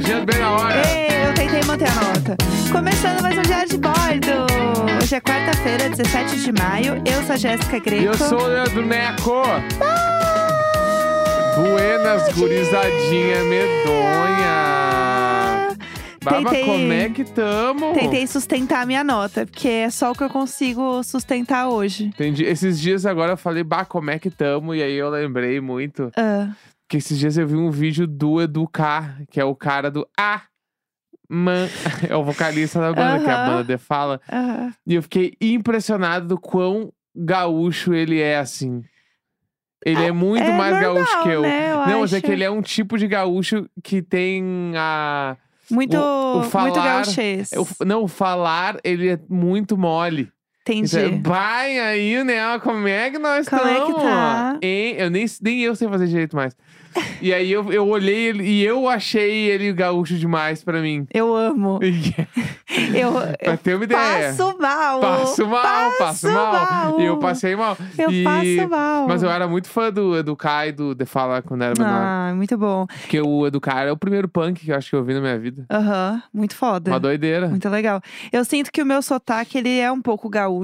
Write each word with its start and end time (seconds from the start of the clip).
bem 0.00 0.38
na 0.38 0.52
hora. 0.52 0.82
Ei, 0.88 1.08
eu 1.28 1.34
tentei 1.34 1.62
manter 1.64 1.88
a 1.88 1.94
nota. 1.94 2.36
Começando 2.70 3.20
mais 3.20 3.36
um 3.36 3.42
Diário 3.42 3.68
de 3.68 3.78
Bordo. 3.78 4.46
Hoje 5.02 5.14
é 5.16 5.20
quarta-feira, 5.20 5.88
17 5.90 6.40
de 6.40 6.52
maio. 6.52 7.02
Eu 7.04 7.22
sou 7.24 7.34
a 7.34 7.36
Jéssica 7.36 7.78
Greco. 7.80 8.02
E 8.02 8.06
eu 8.06 8.14
sou 8.14 8.40
o 8.40 8.46
Leandro 8.46 8.86
Neco. 8.86 9.42
Buenas, 11.56 12.32
gurizadinha 12.34 13.42
medonha. 13.44 14.48
Baba, 16.22 16.50
Tentei- 16.50 16.64
como 16.64 16.92
é 16.92 17.08
que 17.08 17.24
tamo? 17.24 17.94
Tentei 17.94 18.26
sustentar 18.26 18.82
a 18.82 18.86
minha 18.86 19.02
nota, 19.02 19.46
porque 19.46 19.68
é 19.68 19.90
só 19.90 20.12
o 20.12 20.14
que 20.14 20.22
eu 20.22 20.28
consigo 20.30 21.02
sustentar 21.02 21.68
hoje. 21.68 22.04
Entendi. 22.06 22.44
Esses 22.44 22.78
dias 22.78 23.04
agora 23.06 23.32
eu 23.32 23.36
falei, 23.36 23.64
bah, 23.64 23.84
como 23.84 24.10
é 24.10 24.18
que 24.18 24.30
tamo? 24.30 24.74
E 24.74 24.82
aí 24.82 24.94
eu 24.94 25.08
lembrei 25.10 25.60
muito 25.60 26.10
Ah, 26.16 26.48
que 26.88 26.96
esses 26.96 27.18
dias 27.18 27.36
eu 27.36 27.46
vi 27.46 27.56
um 27.56 27.70
vídeo 27.70 28.06
do 28.06 28.40
Educar, 28.40 29.20
que 29.30 29.38
é 29.40 29.44
o 29.44 29.54
cara 29.54 29.90
do 29.90 30.06
Ah, 30.18 30.42
Man. 31.28 31.68
É 32.08 32.16
o 32.16 32.24
vocalista 32.24 32.80
da 32.80 32.92
banda, 32.92 33.22
que 33.22 33.28
é 33.30 33.32
a 33.32 33.46
banda 33.46 33.64
de 33.64 33.76
fala. 33.76 34.20
ah. 34.28 34.70
E 34.86 34.94
eu 34.94 35.02
fiquei 35.02 35.34
impressionado 35.40 36.26
do 36.26 36.38
quão 36.40 36.90
gaúcho 37.14 37.92
ele 37.92 38.18
é, 38.20 38.38
assim. 38.38 38.82
Ele 39.84 40.02
é 40.04 40.10
muito 40.10 40.42
é 40.42 40.56
mais 40.56 40.72
normal, 40.74 40.94
gaúcho 40.94 41.22
que 41.22 41.28
eu. 41.28 41.42
né? 41.42 41.70
Eu 41.72 41.76
Não, 41.86 42.00
mas 42.00 42.12
é 42.12 42.16
acho. 42.16 42.24
que 42.26 42.32
ele 42.32 42.42
é 42.44 42.50
um 42.50 42.62
tipo 42.62 42.96
de 42.98 43.06
gaúcho 43.06 43.68
que 43.84 44.00
tem 44.02 44.72
a. 44.76 45.36
Muito, 45.70 45.96
o 45.98 46.34
muito 46.38 46.50
falar- 46.50 46.72
gauchês. 47.04 47.50
o- 47.52 47.84
não, 47.84 48.02
o 48.04 48.08
falar, 48.08 48.78
ele 48.82 49.10
é 49.10 49.18
muito 49.28 49.76
mole. 49.76 50.32
Entendi. 50.72 51.20
Vai 51.22 51.78
aí, 51.78 52.22
né? 52.24 52.58
Como 52.60 52.86
é 52.86 53.10
que 53.10 53.18
nós 53.18 53.48
Como 53.48 53.62
estamos? 53.62 53.90
é 53.90 53.92
que 53.92 54.00
tá? 54.00 54.58
Hein? 54.62 54.94
Eu 54.98 55.10
nem, 55.10 55.26
nem 55.40 55.60
eu 55.60 55.74
sei 55.74 55.88
fazer 55.88 56.06
direito 56.06 56.36
mais. 56.36 56.54
e 57.20 57.32
aí 57.32 57.50
eu, 57.50 57.72
eu 57.72 57.86
olhei 57.86 58.28
ele 58.28 58.44
e 58.44 58.64
eu 58.64 58.88
achei 58.88 59.48
ele 59.48 59.72
gaúcho 59.72 60.16
demais 60.16 60.62
pra 60.64 60.80
mim. 60.80 61.06
Eu 61.12 61.34
amo. 61.34 61.78
Eu, 62.94 63.12
pra 63.42 63.56
ter 63.56 63.74
uma 63.74 63.84
ideia. 63.84 64.28
passo 64.28 64.58
mal. 64.58 65.00
Passo 65.00 65.46
mal, 65.46 65.92
passo 65.98 66.30
mal. 66.30 66.52
mal. 66.52 67.00
E 67.00 67.04
eu 67.06 67.18
passei 67.18 67.56
mal. 67.56 67.76
Eu 67.96 68.10
e... 68.10 68.22
passo 68.22 68.68
mal. 68.68 69.08
Mas 69.08 69.22
eu 69.22 69.30
era 69.30 69.48
muito 69.48 69.68
fã 69.68 69.90
do 69.90 70.16
Educar 70.16 70.66
e 70.68 70.72
do 70.72 70.94
The 70.94 71.04
Fala 71.06 71.42
quando 71.42 71.62
era 71.62 71.74
menor. 71.76 71.90
Ah, 71.90 72.32
muito 72.36 72.56
bom. 72.56 72.86
Porque 72.86 73.20
o 73.20 73.46
Educar 73.46 73.86
é 73.86 73.92
o 73.92 73.96
primeiro 73.96 74.28
punk 74.28 74.64
que 74.64 74.70
eu 74.70 74.76
acho 74.76 74.90
que 74.90 74.96
eu 74.96 75.02
vi 75.02 75.14
na 75.14 75.20
minha 75.20 75.38
vida. 75.38 75.66
Aham, 75.70 76.22
muito 76.32 76.54
foda. 76.54 76.90
Uma 76.90 77.00
doideira. 77.00 77.48
Muito 77.48 77.68
legal. 77.68 78.00
Eu 78.30 78.44
sinto 78.44 78.70
que 78.70 78.82
o 78.82 78.86
meu 78.86 79.02
sotaque, 79.02 79.58
ele 79.58 79.78
é 79.78 79.90
um 79.90 80.00
pouco 80.00 80.28
gaúcho. 80.28 80.57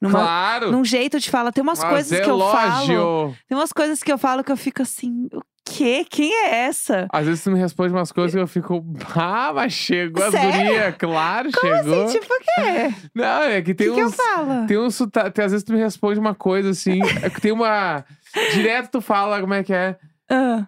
Numa, 0.00 0.18
Claro! 0.18 0.70
Num 0.72 0.84
jeito 0.84 1.18
de 1.20 1.30
falar. 1.30 1.52
Tem 1.52 1.62
umas 1.62 1.78
mas 1.80 1.88
coisas 1.90 2.12
é 2.12 2.20
que 2.22 2.30
eu 2.30 2.38
falo. 2.38 2.78
lógio. 2.86 3.36
Tem 3.48 3.56
umas 3.58 3.72
coisas 3.72 4.02
que 4.02 4.12
eu 4.12 4.18
falo 4.18 4.42
que 4.44 4.52
eu 4.52 4.56
fico 4.56 4.82
assim, 4.82 5.28
o 5.32 5.40
quê? 5.64 6.04
Quem 6.08 6.32
é 6.32 6.64
essa? 6.66 7.06
Às 7.12 7.26
vezes 7.26 7.44
tu 7.44 7.50
me 7.50 7.58
responde 7.58 7.92
umas 7.92 8.10
coisas 8.12 8.32
que 8.34 8.40
eu 8.40 8.46
fico, 8.48 8.84
ah, 9.14 9.52
mas 9.54 9.72
chegou 9.72 10.30
Sério? 10.30 10.50
gurias, 10.52 10.94
claro, 10.98 11.50
Como 11.52 11.74
chegou. 11.74 12.04
assim? 12.04 12.18
Tipo, 12.20 12.34
o 12.34 12.38
quê? 12.38 12.94
Não, 13.14 13.42
é 13.42 13.62
que 13.62 13.74
tem 13.74 13.88
que, 13.88 13.94
que 13.94 14.00
eu 14.00 14.06
uns. 14.06 14.14
falo? 14.16 14.66
Tem 14.66 14.78
um 14.78 14.90
sotaque. 14.90 15.40
Às 15.40 15.52
vezes 15.52 15.64
tu 15.64 15.72
me 15.72 15.78
responde 15.78 16.18
uma 16.18 16.34
coisa 16.34 16.70
assim. 16.70 17.00
é 17.22 17.30
que 17.30 17.40
tem 17.40 17.52
uma. 17.52 18.04
Direto 18.54 18.90
tu 18.90 19.00
fala 19.00 19.40
como 19.40 19.54
é 19.54 19.62
que 19.62 19.72
é. 19.72 19.96
Ah, 20.30 20.66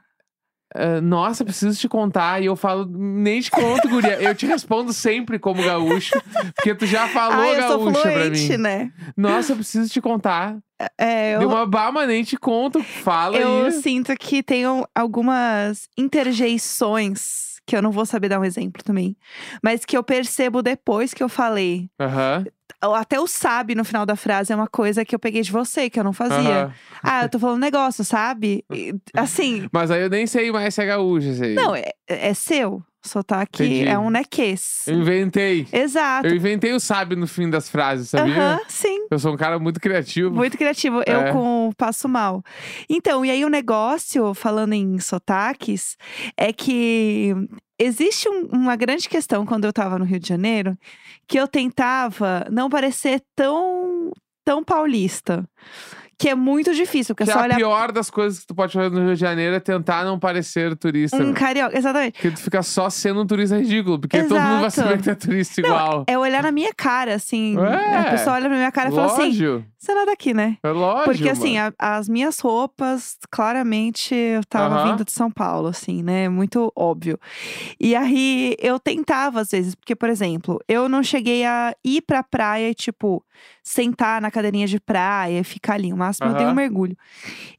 ah, 0.74 1.00
Nossa, 1.00 1.44
preciso 1.44 1.78
te 1.78 1.88
contar. 1.88 2.42
E 2.42 2.46
eu 2.46 2.56
falo, 2.56 2.84
nem 2.86 3.40
te 3.40 3.50
conto, 3.50 3.88
guria. 3.88 4.20
Eu 4.20 4.34
te 4.34 4.44
respondo 4.46 4.92
sempre 4.92 5.38
como 5.38 5.62
gaúcho. 5.62 6.20
Porque 6.56 6.74
tu 6.74 6.86
já 6.86 7.08
falou 7.08 7.52
ah, 7.52 7.68
sou 7.68 7.78
gaúcha 7.84 8.00
fluente, 8.02 8.50
mim. 8.52 8.56
né? 8.58 8.92
Nossa, 9.16 9.52
eu 9.52 9.56
preciso 9.56 9.90
te 9.92 10.00
contar. 10.00 10.56
É, 10.98 11.36
eu, 11.36 11.38
Deu 11.40 11.48
uma 11.48 11.64
bah, 11.64 11.92
mas 11.92 12.08
nem 12.08 12.22
te 12.24 12.36
conto. 12.36 12.82
Fala 12.82 13.38
eu 13.38 13.66
aí. 13.66 13.72
sinto 13.72 14.14
que 14.16 14.42
tem 14.42 14.66
um- 14.66 14.82
algumas 14.94 15.88
interjeições 15.96 17.54
que 17.66 17.74
eu 17.74 17.80
não 17.80 17.90
vou 17.90 18.04
saber 18.04 18.28
dar 18.28 18.38
um 18.40 18.44
exemplo 18.44 18.82
também, 18.82 19.16
mas 19.62 19.84
que 19.86 19.96
eu 19.96 20.02
percebo 20.04 20.62
depois 20.62 21.14
que 21.14 21.22
eu 21.22 21.28
falei. 21.30 21.88
Aham. 21.98 22.44
Até 22.80 23.18
o 23.20 23.26
sabe 23.26 23.74
no 23.74 23.84
final 23.84 24.04
da 24.06 24.16
frase 24.16 24.52
é 24.52 24.56
uma 24.56 24.68
coisa 24.68 25.04
que 25.04 25.14
eu 25.14 25.18
peguei 25.18 25.42
de 25.42 25.50
você, 25.52 25.88
que 25.90 25.98
eu 25.98 26.04
não 26.04 26.12
fazia. 26.12 26.64
aham. 26.66 26.72
Ah, 27.02 27.22
eu 27.24 27.28
tô 27.28 27.38
falando 27.38 27.56
um 27.56 27.60
negócio, 27.60 28.04
sabe? 28.04 28.64
E, 28.72 28.94
assim, 29.14 29.68
Mas 29.72 29.90
aí 29.90 30.02
eu 30.02 30.10
nem 30.10 30.26
sei 30.26 30.50
mais 30.52 30.74
se 30.74 30.82
é 30.82 30.86
gaúcho. 30.86 31.28
Aí. 31.42 31.54
não, 31.54 31.74
é, 31.74 31.90
é 32.08 32.34
seu. 32.34 32.82
Sotaque 33.06 33.62
Entendi. 33.62 33.86
é 33.86 33.98
um 33.98 34.08
nequês. 34.08 34.82
Eu 34.86 34.94
inventei. 34.98 35.68
Exato. 35.70 36.26
Eu 36.26 36.34
inventei 36.36 36.72
o 36.72 36.80
sabe 36.80 37.14
no 37.14 37.26
fim 37.26 37.50
das 37.50 37.68
frases, 37.68 38.08
sabia? 38.08 38.34
Aham, 38.34 38.60
sim. 38.66 39.06
Eu 39.10 39.18
sou 39.18 39.34
um 39.34 39.36
cara 39.36 39.58
muito 39.58 39.78
criativo. 39.78 40.34
Muito 40.34 40.56
criativo. 40.56 41.02
Eu 41.06 41.20
É. 41.20 41.30
com 41.32 41.68
o 41.68 41.74
passo 41.74 42.08
mal. 42.08 42.42
Então, 42.88 43.22
e 43.22 43.30
aí 43.30 43.44
o 43.44 43.50
negócio, 43.50 44.32
falando 44.32 44.72
em 44.72 44.98
sotaques, 45.00 45.98
é 46.34 46.50
que 46.50 47.34
existe 47.78 48.26
um- 48.26 48.46
uma 48.52 48.74
grande 48.74 49.06
questão 49.06 49.44
quando 49.44 49.66
eu 49.66 49.72
tava 49.74 49.98
no 49.98 50.04
Rio 50.06 50.18
de 50.18 50.26
Janeiro, 50.28 50.74
que 51.28 51.38
eu 51.38 51.46
tentava 51.48 52.46
não 52.50 52.68
parecer 52.68 53.20
tão, 53.36 54.10
tão 54.44 54.62
paulista. 54.64 55.44
Que 56.16 56.28
é 56.28 56.34
muito 56.36 56.72
difícil, 56.72 57.12
porque 57.12 57.24
Que 57.24 57.30
é 57.30 57.34
só 57.34 57.40
a 57.40 57.42
olhar 57.42 57.56
pior 57.56 57.90
das 57.90 58.08
coisas 58.08 58.38
que 58.38 58.46
tu 58.46 58.54
pode 58.54 58.72
fazer 58.72 58.88
no 58.88 59.04
Rio 59.04 59.14
de 59.14 59.20
Janeiro 59.20 59.56
é 59.56 59.58
tentar 59.58 60.04
não 60.04 60.16
parecer 60.16 60.76
turista. 60.76 61.16
um 61.16 61.32
carioca. 61.34 61.76
Exatamente. 61.76 62.12
Porque 62.12 62.30
tu 62.30 62.40
fica 62.40 62.62
só 62.62 62.88
sendo 62.88 63.22
um 63.22 63.26
turista 63.26 63.58
ridículo. 63.58 63.98
Porque 63.98 64.22
todo 64.22 64.40
mundo 64.40 64.58
vai 64.60 64.66
Exato. 64.66 64.88
saber 64.88 64.96
que 64.98 65.02
tu 65.02 65.10
é 65.10 65.14
turista 65.16 65.60
igual. 65.60 66.04
É 66.06 66.16
olhar 66.16 66.40
na 66.40 66.52
minha 66.52 66.72
cara, 66.72 67.14
assim. 67.16 67.56
É. 67.58 67.96
A 67.98 68.04
pessoa 68.12 68.36
olha 68.36 68.46
pra 68.48 68.56
minha 68.56 68.70
cara 68.70 68.90
e 68.90 68.92
fala 68.92 69.06
assim: 69.06 69.64
É 69.92 70.06
daqui, 70.06 70.34
né? 70.34 70.58
É 70.62 70.68
lógico. 70.70 71.04
Porque 71.04 71.28
assim, 71.28 71.58
a- 71.58 71.72
as 71.78 72.08
minhas 72.08 72.38
roupas, 72.40 73.16
claramente, 73.30 74.14
eu 74.14 74.44
tava 74.44 74.74
Aham. 74.76 74.90
vindo 74.90 75.04
de 75.04 75.12
São 75.12 75.30
Paulo, 75.30 75.68
assim, 75.68 76.02
né? 76.02 76.28
Muito 76.28 76.72
óbvio. 76.76 77.18
E 77.80 77.94
aí, 77.94 78.54
eu 78.58 78.78
tentava, 78.78 79.40
às 79.40 79.50
vezes, 79.50 79.74
porque, 79.74 79.94
por 79.96 80.08
exemplo, 80.08 80.60
eu 80.68 80.88
não 80.88 81.02
cheguei 81.02 81.44
a 81.44 81.74
ir 81.84 82.02
pra 82.02 82.22
praia 82.22 82.70
e, 82.70 82.74
tipo, 82.74 83.24
sentar 83.62 84.20
na 84.20 84.30
cadeirinha 84.30 84.66
de 84.66 84.78
praia 84.80 85.40
e 85.40 85.44
ficar 85.44 85.74
ali. 85.74 85.92
O 85.92 85.96
máximo 85.96 86.28
eu 86.28 86.34
dei 86.34 86.46
um 86.46 86.54
mergulho. 86.54 86.96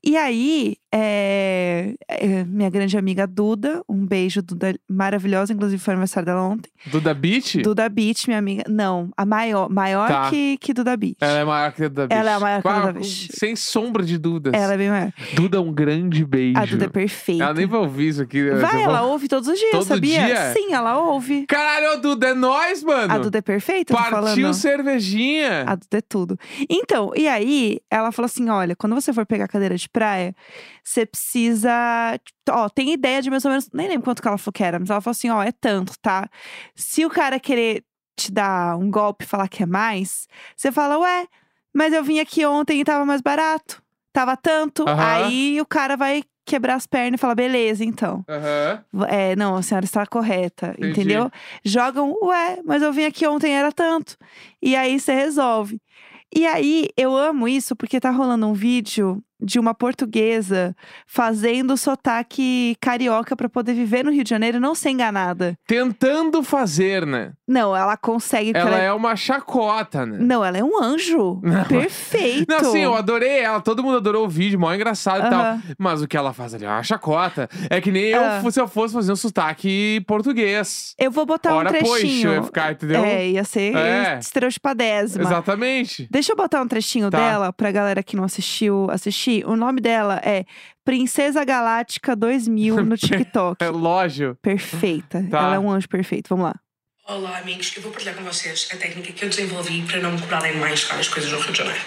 E 0.03 0.15
aí, 0.17 0.77
é, 0.97 1.93
é, 2.07 2.43
minha 2.45 2.69
grande 2.69 2.97
amiga 2.97 3.27
Duda, 3.27 3.83
um 3.87 4.05
beijo, 4.05 4.41
Duda 4.41 4.73
maravilhosa, 4.89 5.51
inclusive 5.51 5.81
foi 5.81 5.93
aniversário 5.93 6.25
dela 6.25 6.41
ontem. 6.43 6.69
Duda 6.87 7.13
Beach? 7.13 7.61
Duda 7.61 7.89
Beach, 7.89 8.27
minha 8.27 8.39
amiga. 8.39 8.63
Não, 8.69 9.09
a 9.17 9.25
maior, 9.25 9.69
maior 9.69 10.07
Tá. 10.07 10.29
que, 10.29 10.57
que 10.57 10.73
Duda 10.73 10.95
Beach. 10.95 11.17
Ela 11.19 11.39
é 11.39 11.43
maior 11.43 11.71
que 11.73 11.81
Duda 11.89 12.07
Beach. 12.07 12.19
Ela 12.19 12.31
é 12.31 12.33
a 12.35 12.39
maior 12.39 12.61
que 12.61 12.69
Duda 12.69 12.93
Beach. 12.93 13.29
Sem 13.33 13.55
sombra 13.57 14.03
de 14.03 14.17
dúvidas. 14.17 14.53
Ela 14.53 14.73
é 14.73 14.77
bem 14.77 14.89
maior. 14.89 15.11
Duda, 15.33 15.61
um 15.61 15.73
grande 15.73 16.23
beijo. 16.25 16.57
A 16.57 16.65
Duda 16.65 16.85
é 16.85 16.89
perfeita. 16.89 17.43
Ela 17.43 17.53
nem 17.53 17.65
vai 17.67 17.79
ouvir 17.81 18.07
isso 18.07 18.21
aqui. 18.21 18.41
né? 18.41 18.55
Vai, 18.55 18.83
ela 18.83 19.01
vai- 19.01 19.09
ouve 19.11 19.27
todos 19.27 19.49
os 19.49 19.59
dias, 19.59 19.71
Todo 19.71 19.83
sabia? 19.85 20.25
dia? 20.25 20.53
Sim, 20.53 20.73
ela 20.73 20.97
ouve. 20.97 21.45
Caralho, 21.47 21.99
Duda, 22.01 22.27
é 22.29 22.33
nóis, 22.33 22.81
mano. 22.83 23.13
A 23.13 23.17
Duda 23.17 23.37
é 23.39 23.41
perfeita, 23.41 23.93
Partiu 23.93 24.53
cervejinha. 24.53 25.63
A 25.67 25.75
Duda 25.75 25.97
é 25.97 26.01
tudo. 26.01 26.39
Então, 26.69 27.11
e 27.15 27.27
aí, 27.27 27.79
ela 27.91 28.11
falou 28.11 28.27
assim: 28.27 28.49
olha, 28.49 28.75
quando 28.75 28.93
você 28.95 29.11
for 29.11 29.25
pegar 29.25 29.47
cadeira 29.47 29.75
de 29.75 29.89
praia, 29.89 30.35
você 30.85 31.05
precisa. 31.05 31.71
Ó, 32.49 32.69
tem 32.69 32.93
ideia 32.93 33.21
de 33.21 33.29
mais 33.29 33.43
ou 33.43 33.51
menos. 33.51 33.69
Nem 33.73 33.87
lembro 33.87 34.03
quanto 34.03 34.21
que 34.21 34.27
ela 34.27 34.37
falou 34.37 34.53
que 34.53 34.63
era, 34.63 34.79
mas 34.79 34.89
ela 34.89 35.01
falou 35.01 35.11
assim: 35.11 35.29
ó, 35.29 35.41
é 35.41 35.51
tanto, 35.51 35.93
tá? 35.99 36.29
Se 36.75 37.03
o 37.05 37.09
cara 37.09 37.39
querer 37.39 37.83
te 38.15 38.31
dar 38.31 38.77
um 38.77 38.89
golpe 38.89 39.25
e 39.25 39.27
falar 39.27 39.47
que 39.49 39.63
é 39.63 39.65
mais, 39.65 40.27
você 40.55 40.71
fala, 40.71 40.97
ué, 40.99 41.27
mas 41.73 41.91
eu 41.91 42.03
vim 42.03 42.19
aqui 42.19 42.45
ontem 42.45 42.79
e 42.79 42.85
tava 42.85 43.05
mais 43.05 43.21
barato. 43.21 43.83
Tava 44.13 44.37
tanto. 44.37 44.85
Aí 44.87 45.59
o 45.59 45.65
cara 45.65 45.97
vai 45.97 46.23
quebrar 46.45 46.75
as 46.75 46.87
pernas 46.87 47.19
e 47.19 47.21
falar, 47.21 47.35
beleza, 47.35 47.83
então. 47.83 48.23
É, 49.09 49.35
não, 49.35 49.55
a 49.55 49.61
senhora 49.61 49.83
está 49.83 50.05
correta, 50.05 50.67
Entendi. 50.77 50.91
entendeu? 50.91 51.31
Jogam, 51.65 52.15
ué, 52.21 52.61
mas 52.63 52.81
eu 52.81 52.93
vim 52.93 53.03
aqui 53.05 53.27
ontem 53.27 53.51
era 53.53 53.71
tanto. 53.71 54.15
E 54.61 54.75
aí 54.75 54.99
você 54.99 55.13
resolve. 55.13 55.81
E 56.33 56.45
aí 56.45 56.89
eu 56.95 57.15
amo 57.15 57.47
isso 57.47 57.75
porque 57.75 57.99
tá 57.99 58.09
rolando 58.11 58.47
um 58.47 58.53
vídeo 58.53 59.21
de 59.39 59.59
uma 59.59 59.73
portuguesa 59.73 60.75
fazendo 61.05 61.75
sotaque 61.77 62.75
carioca 62.79 63.35
pra 63.35 63.49
poder 63.49 63.73
viver 63.73 64.03
no 64.03 64.11
Rio 64.11 64.23
de 64.23 64.29
Janeiro 64.29 64.57
e 64.57 64.59
não 64.59 64.73
ser 64.75 64.89
enganada. 64.91 65.57
Tentando 65.67 66.41
fazer, 66.43 67.05
né? 67.05 67.33
Não, 67.47 67.75
ela 67.75 67.97
consegue. 67.97 68.51
Ela 68.55 68.69
ela 68.71 68.79
é 68.79 68.91
uma 68.93 69.15
chacota, 69.15 70.05
né? 70.05 70.17
Não, 70.19 70.43
ela 70.43 70.57
é 70.57 70.63
um 70.63 70.81
anjo. 70.81 71.39
Não. 71.43 71.63
Perfeito. 71.65 72.45
Não, 72.49 72.71
sim, 72.71 72.79
eu 72.79 72.95
adorei 72.95 73.39
ela. 73.39 73.59
Todo 73.61 73.83
mundo 73.83 73.97
adorou 73.97 74.25
o 74.25 74.29
vídeo, 74.29 74.59
mó 74.59 74.73
engraçado 74.73 75.27
e 75.27 75.29
tal. 75.29 75.59
Mas 75.77 76.01
o 76.01 76.07
que 76.07 76.15
ela 76.17 76.33
faz 76.33 76.53
ali 76.53 76.65
é 76.65 76.69
uma 76.69 76.83
chacota. 76.83 77.47
É 77.69 77.79
que 77.81 77.91
nem 77.91 78.05
eu, 78.05 78.21
Ah. 78.23 78.41
se 78.51 78.59
eu 78.59 78.67
fosse 78.67 78.93
fazer 78.93 79.11
um 79.11 79.15
sotaque 79.15 80.03
português. 80.07 80.93
Eu 80.97 81.11
vou 81.11 81.25
botar 81.25 81.53
Ora, 81.55 81.69
um 81.69 81.73
pois, 81.83 81.99
trechinho. 82.01 82.29
eu 82.29 82.33
ia 82.35 82.43
ficar, 82.43 82.71
entendeu? 82.71 83.03
É, 83.03 83.27
ia 83.27 83.43
ser 83.43 83.75
É. 83.75 84.17
estereotipadésima. 84.19 85.23
Exatamente. 85.23 86.07
Deixa 86.09 86.31
eu 86.31 86.35
botar 86.35 86.61
um 86.61 86.67
trechinho 86.67 87.09
Tá. 87.09 87.17
dela 87.17 87.53
pra 87.53 87.71
galera 87.71 88.01
que 88.01 88.15
não 88.15 88.23
assistiu 88.23 88.87
assistir. 88.89 89.24
O 89.45 89.55
nome 89.55 89.81
dela 89.81 90.21
é 90.23 90.45
Princesa 90.83 91.43
Galáctica 91.43 92.15
2000 92.15 92.83
no 92.85 92.97
TikTok. 92.97 93.63
É 93.63 93.69
lógico. 93.69 94.35
Perfeita. 94.41 95.25
Tá. 95.29 95.39
Ela 95.39 95.55
é 95.55 95.59
um 95.59 95.69
anjo 95.71 95.89
perfeito. 95.89 96.29
Vamos 96.29 96.45
lá. 96.45 96.55
Olá 97.07 97.37
amigos, 97.37 97.71
eu 97.75 97.83
vou 97.83 97.91
partilhar 97.91 98.15
com 98.15 98.23
vocês 98.23 98.67
a 98.73 98.77
técnica 98.77 99.13
que 99.13 99.23
eu 99.23 99.29
desenvolvi 99.29 99.83
para 99.83 99.99
não 99.99 100.13
me 100.13 100.19
cobrarem 100.19 100.57
mais 100.57 100.83
caras 100.85 101.05
as 101.05 101.13
coisas 101.13 101.31
no 101.31 101.39
Rio 101.39 101.51
de 101.51 101.57
Janeiro. 101.59 101.79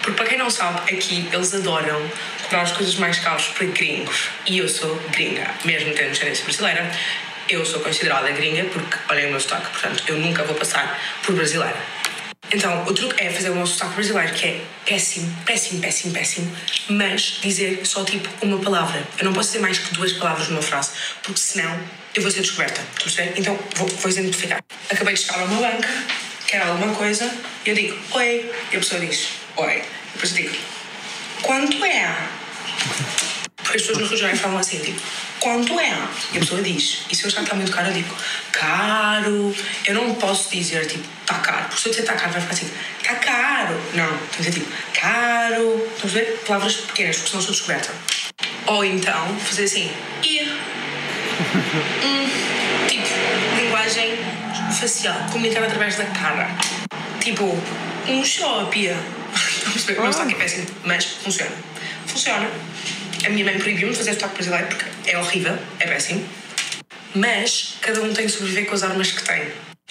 Porque 0.00 0.12
para 0.12 0.26
quem 0.26 0.38
não 0.38 0.48
sabe, 0.48 0.78
aqui 0.94 1.28
eles 1.32 1.52
adoram 1.52 2.00
cobrar 2.44 2.62
as 2.62 2.70
coisas 2.70 2.94
mais 2.94 3.18
caras 3.18 3.48
para 3.48 3.66
gringos. 3.66 4.28
E 4.46 4.58
eu 4.58 4.68
sou 4.68 4.94
gringa, 5.10 5.50
mesmo 5.64 5.92
tendo 5.92 6.10
descendência 6.10 6.44
brasileira. 6.44 6.88
eu 7.48 7.66
sou 7.66 7.80
considerada 7.80 8.30
gringa 8.30 8.64
porque 8.66 8.96
olhem 9.10 9.26
o 9.26 9.30
meu 9.30 9.40
sotaque, 9.40 9.70
portanto, 9.70 10.04
eu 10.06 10.18
nunca 10.18 10.44
vou 10.44 10.54
passar 10.54 10.96
por 11.24 11.34
brasileira. 11.34 11.76
Então, 12.52 12.84
o 12.84 12.92
truque 12.92 13.22
é 13.22 13.30
fazer 13.30 13.50
o 13.50 13.54
meu 13.54 13.66
sotaque 13.66 13.94
brasileiro, 13.94 14.34
que 14.34 14.46
é 14.46 14.60
péssimo, 14.84 15.32
péssimo, 15.46 15.80
péssimo, 15.80 16.12
péssimo, 16.12 16.56
mas 16.88 17.38
dizer 17.40 17.80
só 17.86 18.04
tipo 18.04 18.28
uma 18.44 18.58
palavra. 18.58 19.06
Eu 19.18 19.26
não 19.26 19.32
posso 19.32 19.50
dizer 19.50 19.60
mais 19.60 19.78
que 19.78 19.94
duas 19.94 20.12
palavras 20.14 20.48
numa 20.48 20.60
frase, 20.60 20.90
porque 21.22 21.38
senão 21.38 21.78
eu 22.12 22.22
vou 22.22 22.30
ser 22.30 22.40
descoberta. 22.40 22.80
Perceber? 23.00 23.34
Então, 23.36 23.56
vou, 23.76 23.86
vou 23.86 24.10
exemplificar. 24.10 24.58
Acabei 24.90 25.14
de 25.14 25.20
chegar 25.20 25.40
a 25.40 25.44
uma 25.44 25.60
banca, 25.60 25.88
quero 26.48 26.70
alguma 26.70 26.92
coisa, 26.92 27.32
eu 27.64 27.74
digo, 27.74 27.96
oi, 28.12 28.50
e 28.72 28.76
a 28.76 28.80
pessoa 28.80 29.00
diz, 29.00 29.28
oi. 29.56 29.82
Depois 30.14 30.36
eu 30.36 30.42
digo, 30.42 30.56
quanto 31.42 31.84
é? 31.84 32.16
Porque 33.70 33.76
as 33.76 33.82
pessoas 33.82 33.98
no 33.98 34.06
Rio 34.06 34.16
de 34.16 34.20
Janeiro 34.20 34.42
falam 34.42 34.58
assim, 34.58 34.80
tipo, 34.80 35.00
quanto 35.38 35.78
é? 35.78 35.96
E 36.32 36.38
a 36.38 36.40
pessoa 36.40 36.60
diz, 36.60 37.06
e 37.08 37.14
se 37.14 37.22
eu 37.22 37.28
achar 37.28 37.38
que 37.38 37.44
está 37.44 37.54
muito 37.54 37.70
caro, 37.70 37.86
eu 37.86 37.92
digo, 37.92 38.16
caro. 38.50 39.54
Eu 39.86 39.94
não 39.94 40.12
posso 40.16 40.50
dizer, 40.50 40.86
tipo, 40.86 41.04
está 41.20 41.38
caro. 41.38 41.66
Porque 41.66 41.80
se 41.80 41.86
eu 41.86 41.90
dizer 41.92 42.02
está 42.02 42.14
caro, 42.14 42.32
vai 42.32 42.40
ficar 42.40 42.54
assim, 42.54 42.70
está 43.00 43.14
caro. 43.14 43.80
Não, 43.94 44.08
tem 44.08 44.28
que 44.28 44.36
dizer, 44.38 44.52
tipo, 44.54 44.72
caro. 44.92 45.88
A 46.02 46.06
ver? 46.08 46.42
Palavras 46.44 46.74
pequenas, 46.78 47.16
porque 47.18 47.30
senão 47.30 47.42
sou 47.44 47.52
descoberta. 47.52 47.94
Ou 48.66 48.84
então, 48.84 49.36
fazer 49.38 49.64
assim, 49.64 49.88
ir. 50.24 50.50
Hum, 52.02 52.26
tipo, 52.90 53.06
linguagem 53.56 54.18
facial, 54.80 55.26
comunicar 55.30 55.62
através 55.62 55.94
da 55.94 56.06
cara. 56.06 56.48
Tipo, 57.20 57.56
um 58.08 58.24
shopping. 58.24 58.88
Estás 59.30 59.68
a 59.68 59.70
perceber? 59.70 59.98
O 60.00 60.02
meu 60.02 60.12
sotaque 60.12 60.34
é 60.34 60.38
péssimo, 60.38 60.66
mas 60.82 61.04
funciona. 61.04 61.52
Funciona. 62.08 62.50
A 63.24 63.28
minha 63.30 63.44
mãe 63.44 63.58
proibiu-me 63.58 63.92
de 63.92 63.98
fazer 63.98 64.14
sotaque 64.14 64.34
brasileiro 64.34 64.66
porque 64.68 65.10
é 65.10 65.18
horrível, 65.18 65.52
é 65.78 65.86
péssimo. 65.86 66.24
Mas 67.14 67.76
cada 67.80 68.02
um 68.02 68.12
tem 68.12 68.26
que 68.26 68.30
sobreviver 68.32 68.66
com 68.66 68.74
as 68.74 68.82
armas 68.82 69.12
que 69.12 69.24
tem. 69.24 69.42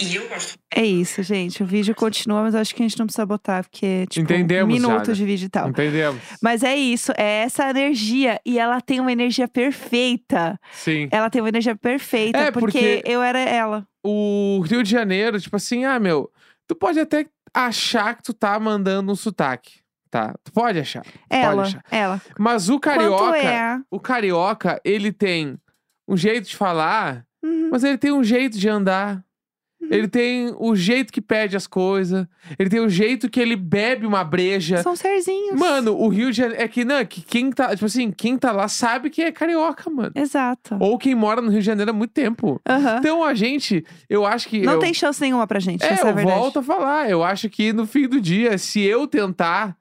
E 0.02 0.16
eu 0.16 0.30
gosto. 0.30 0.54
É 0.74 0.84
isso, 0.84 1.22
gente. 1.22 1.62
O 1.62 1.66
vídeo 1.66 1.94
continua, 1.94 2.42
mas 2.42 2.56
acho 2.56 2.74
que 2.74 2.82
a 2.82 2.88
gente 2.88 2.98
não 2.98 3.06
precisa 3.06 3.26
botar, 3.26 3.64
porque 3.64 3.86
é 3.86 4.06
tipo 4.06 4.24
Entendemos, 4.24 4.74
minutos 4.74 5.08
Jada. 5.08 5.14
de 5.14 5.26
vídeo 5.26 5.46
e 5.48 5.50
tal. 5.50 5.68
Entendemos? 5.70 6.22
Mas 6.42 6.64
é 6.64 6.74
isso, 6.76 7.12
é 7.18 7.44
essa 7.44 7.70
energia. 7.70 8.40
E 8.46 8.58
ela 8.58 8.80
tem 8.80 9.02
uma 9.02 9.12
energia 9.12 9.46
perfeita. 9.48 10.58
Sim. 10.72 11.10
Ela 11.12 11.30
tem 11.30 11.42
uma 11.42 11.50
energia 11.50 11.76
perfeita, 11.76 12.38
É, 12.38 12.52
porque, 12.52 13.02
porque- 13.02 13.04
eu 13.06 13.22
era 13.22 13.40
ela. 13.40 13.86
O 14.02 14.62
Rio 14.66 14.82
de 14.82 14.90
Janeiro, 14.90 15.40
tipo 15.42 15.58
assim, 15.58 15.84
ah, 15.84 16.00
meu, 16.00 16.32
tu 16.66 16.74
pode 16.76 16.98
até 16.98 17.26
achar 17.54 18.16
que 18.16 18.24
tu 18.24 18.34
tá 18.34 18.58
mandando 18.58 19.12
um 19.12 19.16
sotaque, 19.18 19.80
tá? 20.10 20.34
Tu 20.44 20.52
pode 20.52 20.80
achar. 20.80 21.04
tu 21.04 21.12
Pode 21.30 21.42
Ela, 21.44 21.62
achar. 21.64 21.84
ela. 21.92 22.22
Mas 22.38 22.70
o 22.70 22.80
carioca, 22.80 23.38
é? 23.38 23.80
o 23.92 24.00
carioca, 24.00 24.80
ele 24.84 25.12
tem 25.12 25.58
um 26.08 26.18
jeito 26.18 26.48
de 26.50 26.56
falar, 26.56 27.26
Uhum. 27.44 27.70
mas 27.72 27.84
ele 27.84 27.98
tem 27.98 28.12
um 28.12 28.24
jeito 28.24 28.58
de 28.58 28.68
andar. 28.68 29.24
Ele 29.90 30.10
tem 30.10 30.54
o 30.60 30.76
jeito 30.76 31.12
que 31.12 31.22
pede 31.22 31.56
as 31.56 31.66
coisas. 31.66 32.28
Ele 32.60 32.70
tem 32.70 32.82
o 32.82 32.90
jeito 32.90 33.30
que 33.30 33.40
ele 33.40 33.56
bebe 33.56 34.06
uma 34.06 34.26
breja. 34.26 34.84
São 34.84 34.94
serzinhos. 34.94 35.58
Mano, 35.58 35.96
o 35.98 36.10
Rio 36.10 36.32
de 36.32 36.38
Janeiro. 36.38 36.62
É 36.62 36.68
que, 36.68 36.84
não, 36.84 37.04
que 37.06 37.22
quem 37.22 37.50
tá. 37.50 37.70
Tipo 37.70 37.86
assim, 37.86 38.12
quem 38.12 38.38
tá 38.38 38.52
lá 38.52 38.68
sabe 38.68 39.10
que 39.10 39.22
é 39.22 39.32
carioca, 39.32 39.90
mano. 39.90 40.12
Exato. 40.14 40.76
Ou 40.82 40.98
quem 40.98 41.16
mora 41.16 41.42
no 41.42 41.50
Rio 41.50 41.62
de 41.62 41.66
Janeiro 41.66 41.92
há 41.92 41.94
muito 41.94 42.12
tempo. 42.12 42.60
Aham. 42.68 42.98
Então 43.00 43.24
a 43.24 43.34
gente, 43.34 43.86
eu 44.10 44.26
acho 44.26 44.50
que. 44.50 44.62
Não 44.62 44.74
eu, 44.74 44.80
tem 44.80 44.94
chance 44.94 45.22
nenhuma 45.22 45.48
pra 45.48 45.60
gente, 45.62 45.82
É, 45.84 45.94
essa 45.94 46.04
é 46.04 46.08
a 46.08 46.10
eu 46.12 46.16
verdade. 46.16 46.38
volto 46.38 46.60
a 46.60 46.64
falar. 46.64 47.10
Eu 47.10 47.24
acho 47.24 47.50
que 47.50 47.72
no 47.72 47.88
fim 47.88 48.06
do 48.08 48.20
dia, 48.20 48.58
se 48.58 48.82
eu 48.82 49.08
tentar 49.08 49.78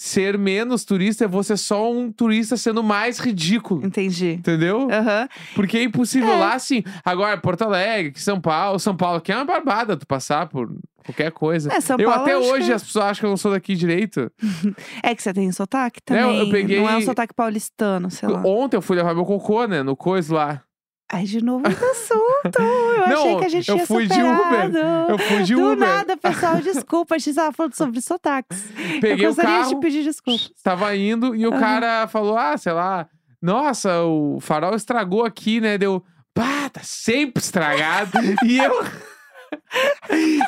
ser 0.00 0.38
menos 0.38 0.84
turista, 0.84 1.24
eu 1.24 1.28
vou 1.28 1.42
ser 1.42 1.56
só 1.56 1.90
um 1.92 2.12
turista 2.12 2.56
sendo 2.56 2.84
mais 2.84 3.18
ridículo. 3.18 3.84
Entendi. 3.84 4.34
Entendeu? 4.34 4.88
Aham. 4.88 5.28
Porque 5.56 5.76
é 5.78 5.82
impossível 5.82 6.30
É. 6.34 6.36
lá, 6.38 6.54
assim. 6.54 6.84
Agora, 7.04 7.36
Porto 7.36 7.62
Alegre, 7.62 8.12
São 8.20 8.40
Paulo. 8.40 8.78
São 8.78 8.96
Paulo, 8.96 9.20
que 9.20 9.32
é 9.32 9.34
uma 9.34 9.44
barbada 9.44 9.96
tu 9.96 10.06
passar 10.06 10.46
por 10.46 10.72
qualquer 11.04 11.32
coisa. 11.32 11.72
É, 11.72 11.80
São 11.80 11.96
eu 11.98 12.08
Paulo, 12.08 12.22
até 12.22 12.34
acho 12.34 12.46
hoje 12.48 12.66
que- 12.66 12.72
as 12.74 12.84
pessoas 12.84 13.04
acham 13.06 13.20
que 13.22 13.26
eu 13.26 13.30
não 13.30 13.36
sou 13.36 13.50
daqui 13.50 13.74
direito. 13.74 14.30
É 15.02 15.16
que 15.16 15.20
você 15.22 15.34
tem 15.34 15.50
sotaque 15.50 16.00
É, 16.10 16.12
eu- 16.14 16.18
também. 16.26 16.38
eu 16.38 16.50
peguei- 16.50 16.78
Não 16.80 16.88
é 16.88 16.96
um 16.98 17.02
sotaque 17.02 17.34
paulistano, 17.34 18.08
sei 18.08 18.28
lá. 18.28 18.40
Ontem 18.46 18.76
eu 18.76 18.82
fui 18.82 18.96
levar 18.96 19.14
meu 19.16 19.24
cocô, 19.24 19.64
né? 19.66 19.82
No 19.82 19.96
coisa 19.96 20.32
lá. 20.32 20.62
Ai, 21.10 21.24
de 21.24 21.42
novo 21.42 21.66
esse 21.66 21.84
assunto. 21.84 22.60
Eu 22.60 23.04
achei 23.04 23.32
Não, 23.32 23.38
que 23.40 23.44
a 23.46 23.48
gente 23.48 23.68
eu 23.70 23.78
fui 23.78 24.06
de 24.06 24.12
Uber. 24.22 24.36
superado. 24.36 24.78
Eu 25.08 25.18
fui 25.18 25.42
de 25.42 25.54
Do 25.54 25.72
Uber. 25.72 25.78
nada, 25.88 26.16
pessoal, 26.20 26.56
desculpa. 26.56 27.14
A 27.14 27.18
gente 27.18 27.34
tava 27.34 27.52
falando 27.52 27.74
sobre 27.74 28.00
sotaques. 28.02 28.62
Peguei 29.00 29.24
eu 29.26 29.30
o 29.30 29.34
gostaria 29.34 29.60
carro. 29.60 29.68
de 29.74 29.80
pedir 29.80 30.04
desculpas. 30.04 30.50
Tava 30.62 30.94
indo 30.94 31.34
e 31.34 31.46
o 31.46 31.50
Aham. 31.50 31.60
cara 31.60 32.08
falou: 32.08 32.36
Ah, 32.36 32.56
sei 32.58 32.72
lá, 32.72 33.06
nossa, 33.40 34.02
o 34.02 34.38
farol 34.40 34.74
estragou 34.74 35.24
aqui, 35.24 35.60
né? 35.62 35.78
Deu, 35.78 36.04
pá, 36.34 36.68
tá 36.70 36.80
sempre 36.84 37.42
estragado. 37.42 38.10
e 38.44 38.58
eu. 38.58 38.84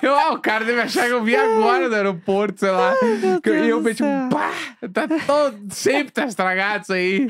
Eu, 0.03 0.15
ah, 0.19 0.33
o 0.33 0.39
cara 0.39 0.65
deve 0.65 0.81
achar 0.81 1.07
que 1.07 1.13
eu 1.13 1.23
vim 1.23 1.35
agora 1.35 1.89
do 1.89 1.95
aeroporto, 1.95 2.61
sei 2.61 2.71
lá. 2.71 2.95
Que 3.43 3.51
eu- 3.51 3.65
E 3.65 3.69
eu 3.69 3.81
meti 3.81 4.03
um 4.03 4.29
pá, 4.29 4.51
tá 4.93 5.07
todo, 5.27 5.57
sempre 5.71 6.13
tá 6.13 6.25
estragado 6.25 6.83
isso 6.83 6.93
aí. 6.93 7.29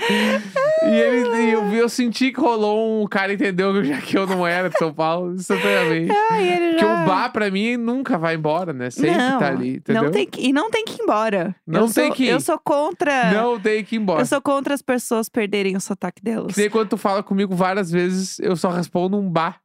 E, 0.82 0.86
ele, 0.86 1.28
e 1.36 1.52
eu, 1.52 1.64
eu 1.74 1.88
senti 1.88 2.32
que 2.32 2.40
rolou 2.40 3.02
um 3.02 3.06
cara 3.06 3.32
entendeu 3.32 3.72
que 3.74 3.84
já 3.84 4.00
que 4.00 4.16
eu 4.16 4.26
não 4.26 4.46
era 4.46 4.70
de 4.70 4.78
São 4.78 4.92
Paulo, 4.92 5.34
instantaneamente. 5.34 6.12
Ai, 6.30 6.78
já... 6.78 7.02
o 7.02 7.06
bar 7.06 7.30
pra 7.32 7.50
mim 7.50 7.76
nunca 7.76 8.16
vai 8.18 8.34
embora, 8.34 8.72
né? 8.72 8.90
Sempre 8.90 9.16
não, 9.16 9.38
tá 9.38 9.48
ali, 9.48 9.76
entendeu? 9.76 10.02
Não 10.04 10.10
tem 10.10 10.26
que, 10.26 10.40
e 10.48 10.52
não 10.52 10.70
tem 10.70 10.84
que 10.84 11.00
ir 11.00 11.02
embora. 11.02 11.54
Não 11.66 11.80
eu 11.86 11.92
tem 11.92 12.06
sou, 12.06 12.14
que 12.14 12.24
ir. 12.24 12.28
Eu 12.28 12.40
sou 12.40 12.58
contra. 12.58 13.32
Não 13.32 13.58
tem 13.58 13.84
que 13.84 13.96
ir 13.96 13.98
embora. 13.98 14.22
Eu 14.22 14.26
sou 14.26 14.40
contra 14.40 14.74
as 14.74 14.82
pessoas 14.82 15.28
perderem 15.28 15.76
o 15.76 15.80
sotaque 15.80 16.22
delas. 16.22 16.54
Que 16.54 16.60
nem 16.60 16.70
quando 16.70 16.88
tu 16.90 16.96
fala 16.96 17.22
comigo 17.22 17.54
várias 17.54 17.90
vezes, 17.90 18.38
eu 18.40 18.56
só 18.56 18.70
respondo 18.70 19.18
um 19.18 19.28
bar 19.28 19.59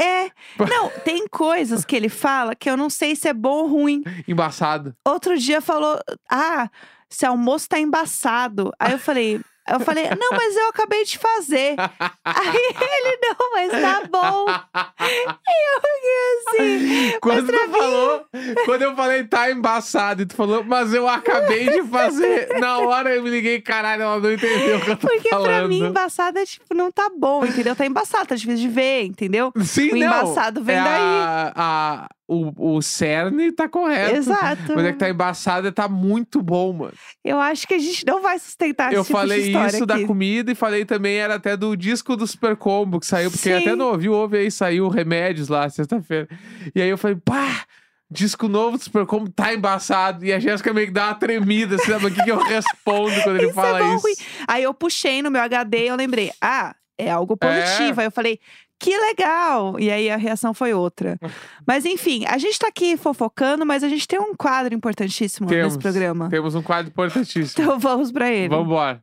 É. 0.00 0.30
Não, 0.58 0.90
tem 1.04 1.26
coisas 1.26 1.84
que 1.84 1.96
ele 1.96 2.08
fala 2.08 2.54
que 2.54 2.70
eu 2.70 2.76
não 2.76 2.88
sei 2.88 3.16
se 3.16 3.28
é 3.28 3.34
bom 3.34 3.62
ou 3.62 3.66
ruim. 3.68 4.02
embaçado. 4.26 4.94
Outro 5.04 5.36
dia 5.36 5.60
falou: 5.60 5.98
Ah, 6.30 6.68
esse 7.10 7.26
almoço 7.26 7.68
tá 7.68 7.78
embaçado. 7.78 8.72
Aí 8.78 8.92
eu 8.92 8.98
falei. 8.98 9.40
Eu 9.70 9.80
falei, 9.80 10.04
não, 10.10 10.30
mas 10.32 10.56
eu 10.56 10.68
acabei 10.68 11.04
de 11.04 11.18
fazer. 11.18 11.74
Aí 12.24 12.56
ele, 12.56 13.18
não, 13.22 13.52
mas 13.52 13.70
tá 13.70 14.02
bom. 14.10 14.46
E 14.48 15.74
eu 15.74 15.80
fiquei 15.80 17.10
assim. 17.10 17.18
Quando 17.20 17.52
tu 17.52 17.70
falou, 17.70 18.24
quando 18.64 18.82
eu 18.82 18.96
falei 18.96 19.24
tá 19.24 19.50
embaçado, 19.50 20.22
e 20.22 20.26
tu 20.26 20.34
falou, 20.34 20.64
mas 20.64 20.92
eu 20.94 21.08
acabei 21.08 21.68
de 21.70 21.82
fazer. 21.88 22.48
Na 22.60 22.78
hora 22.78 23.14
eu 23.14 23.22
me 23.22 23.30
liguei, 23.30 23.60
caralho, 23.60 24.02
ela 24.02 24.20
não 24.20 24.32
entendeu 24.32 24.78
o 24.78 24.80
que 24.84 24.90
eu 24.90 24.96
tô 24.96 25.08
Porque 25.08 25.28
falando. 25.28 25.46
pra 25.46 25.68
mim, 25.68 25.84
embaçado 25.84 26.38
é 26.38 26.46
tipo, 26.46 26.74
não 26.74 26.90
tá 26.90 27.10
bom, 27.16 27.44
entendeu? 27.44 27.74
Tá 27.76 27.86
embaçado, 27.86 28.26
tá 28.26 28.34
difícil 28.34 28.68
de 28.68 28.68
ver, 28.68 29.02
entendeu? 29.04 29.52
Sim, 29.64 29.90
o 29.92 29.96
não. 29.96 30.06
embaçado 30.06 30.62
vem 30.62 30.76
é 30.76 30.82
daí. 30.82 30.88
A, 31.00 31.52
a- 31.56 32.08
o, 32.28 32.76
o 32.76 32.82
cerne 32.82 33.50
tá 33.50 33.66
correto. 33.66 34.16
Exato. 34.16 34.74
Mas 34.74 34.84
é 34.84 34.92
que 34.92 34.98
tá 34.98 35.08
embaçado 35.08 35.72
tá 35.72 35.88
muito 35.88 36.42
bom, 36.42 36.74
mano. 36.74 36.92
Eu 37.24 37.40
acho 37.40 37.66
que 37.66 37.72
a 37.74 37.78
gente 37.78 38.04
não 38.06 38.20
vai 38.20 38.38
sustentar 38.38 38.92
eu 38.92 39.00
esse 39.00 39.08
tipo 39.08 39.18
falei 39.18 39.50
isso 39.50 39.86
da 39.86 39.94
aqui. 39.94 40.04
comida 40.06 40.52
e 40.52 40.54
falei 40.54 40.84
também, 40.84 41.16
era 41.16 41.36
até 41.36 41.56
do 41.56 41.74
disco 41.74 42.14
do 42.16 42.26
Super 42.26 42.54
Combo 42.54 43.00
que 43.00 43.06
saiu, 43.06 43.30
porque 43.30 43.48
Sim. 43.48 43.62
até 43.62 43.74
não 43.74 43.86
ouviu, 43.86 44.12
ouve 44.12 44.36
aí, 44.36 44.50
saiu 44.50 44.88
Remédios 44.88 45.48
lá, 45.48 45.68
sexta-feira. 45.70 46.28
E 46.74 46.82
aí 46.82 46.88
eu 46.90 46.98
falei, 46.98 47.16
pá, 47.16 47.64
disco 48.10 48.46
novo 48.46 48.76
do 48.76 48.84
Super 48.84 49.06
Combo 49.06 49.30
tá 49.30 49.54
embaçado. 49.54 50.22
E 50.24 50.32
a 50.32 50.38
Jéssica 50.38 50.74
meio 50.74 50.88
que 50.88 50.92
dá 50.92 51.06
uma 51.06 51.14
tremida, 51.14 51.76
assim, 51.76 51.90
sabe? 51.92 52.06
O 52.06 52.10
que, 52.10 52.22
que 52.22 52.30
eu 52.30 52.38
respondo 52.38 53.22
quando 53.22 53.36
ele 53.36 53.46
Isso 53.46 53.54
fala 53.54 53.78
é 53.78 53.82
bom, 53.82 53.94
isso? 53.94 54.02
ruim. 54.02 54.14
Aí 54.46 54.62
eu 54.62 54.74
puxei 54.74 55.22
no 55.22 55.30
meu 55.30 55.40
HD 55.40 55.84
e 55.84 55.88
eu 55.88 55.96
lembrei, 55.96 56.30
ah, 56.42 56.74
é 56.98 57.10
algo 57.10 57.36
positivo. 57.36 58.00
É. 58.00 58.02
Aí 58.02 58.06
eu 58.06 58.12
falei, 58.12 58.38
que 58.78 58.96
legal! 58.96 59.78
E 59.78 59.90
aí 59.90 60.10
a 60.10 60.16
reação 60.16 60.54
foi 60.54 60.72
outra. 60.72 61.18
mas 61.66 61.84
enfim, 61.84 62.24
a 62.26 62.38
gente 62.38 62.58
tá 62.58 62.68
aqui 62.68 62.96
fofocando, 62.96 63.66
mas 63.66 63.82
a 63.82 63.88
gente 63.88 64.06
tem 64.06 64.18
um 64.18 64.34
quadro 64.34 64.74
importantíssimo 64.74 65.48
Temos, 65.48 65.74
nesse 65.74 65.78
programa. 65.78 66.28
Temos 66.28 66.54
um 66.54 66.62
quadro 66.62 66.90
importantíssimo. 66.90 67.64
Então 67.64 67.78
vamos 67.78 68.12
pra 68.12 68.30
ele. 68.30 68.48
Vambora. 68.48 69.02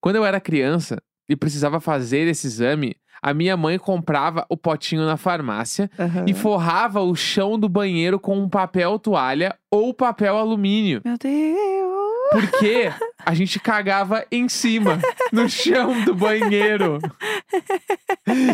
Quando 0.00 0.16
eu 0.16 0.24
era 0.24 0.40
criança 0.40 1.02
e 1.28 1.34
precisava 1.34 1.80
fazer 1.80 2.28
esse 2.28 2.46
exame, 2.46 2.94
a 3.20 3.34
minha 3.34 3.56
mãe 3.56 3.76
comprava 3.76 4.46
o 4.48 4.56
potinho 4.56 5.04
na 5.04 5.16
farmácia 5.16 5.90
Aham. 5.98 6.26
e 6.28 6.34
forrava 6.34 7.00
o 7.00 7.16
chão 7.16 7.58
do 7.58 7.68
banheiro 7.68 8.20
com 8.20 8.38
um 8.38 8.48
papel 8.48 9.00
toalha 9.00 9.56
ou 9.68 9.92
papel 9.92 10.36
alumínio. 10.36 11.00
Meu 11.04 11.18
Deus. 11.18 12.03
Porque 12.40 12.92
a 13.24 13.32
gente 13.34 13.60
cagava 13.60 14.24
em 14.30 14.48
cima, 14.48 14.98
no 15.32 15.48
chão 15.48 16.02
do 16.04 16.14
banheiro. 16.14 16.98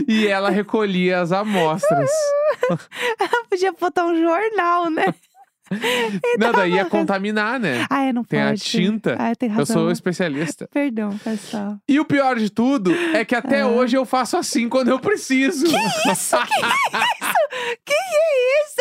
E 0.07 0.27
ela 0.27 0.51
recolhia 0.51 1.21
as 1.21 1.33
amostras. 1.33 2.11
Podia 3.49 3.73
botar 3.73 4.05
um 4.07 4.15
jornal, 4.21 4.91
né? 4.91 5.07
Não, 6.37 6.51
daí 6.53 6.73
ia 6.73 6.85
contaminar, 6.85 7.61
né? 7.61 7.87
Ah, 7.89 8.03
é, 8.03 8.13
não 8.13 8.25
Tem 8.25 8.43
a 8.43 8.49
pode. 8.49 8.61
tinta. 8.61 9.17
Ah, 9.19 9.33
tem 9.37 9.49
razão. 9.49 9.61
Eu 9.77 9.83
sou 9.83 9.91
especialista. 9.93 10.69
Perdão, 10.73 11.17
pessoal. 11.19 11.77
E 11.89 12.01
o 12.01 12.05
pior 12.05 12.37
de 12.37 12.51
tudo 12.51 12.93
é 13.15 13.25
que 13.25 13.37
até 13.37 13.61
Ah. 13.61 13.69
hoje 13.69 13.97
eu 13.97 14.05
faço 14.05 14.37
assim 14.37 14.69
quando 14.69 14.89
eu 14.89 14.99
preciso. 14.99 15.67
Isso, 15.67 16.37
que 17.87 17.93
é 17.93 18.63
isso? 18.65 18.81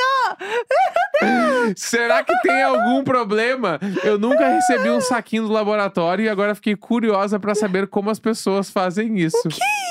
Será 1.75 2.23
que 2.23 2.33
tem 2.41 2.63
algum 2.63 3.03
problema? 3.03 3.79
Eu 4.03 4.17
nunca 4.17 4.47
recebi 4.47 4.89
um 4.89 5.01
saquinho 5.01 5.43
do 5.43 5.51
laboratório 5.51 6.25
e 6.25 6.29
agora 6.29 6.55
fiquei 6.55 6.75
curiosa 6.75 7.39
pra 7.39 7.55
saber 7.55 7.87
como 7.87 8.09
as 8.09 8.19
pessoas 8.19 8.69
fazem 8.69 9.19
isso. 9.19 9.49
Que 9.49 9.55
isso? 9.55 9.88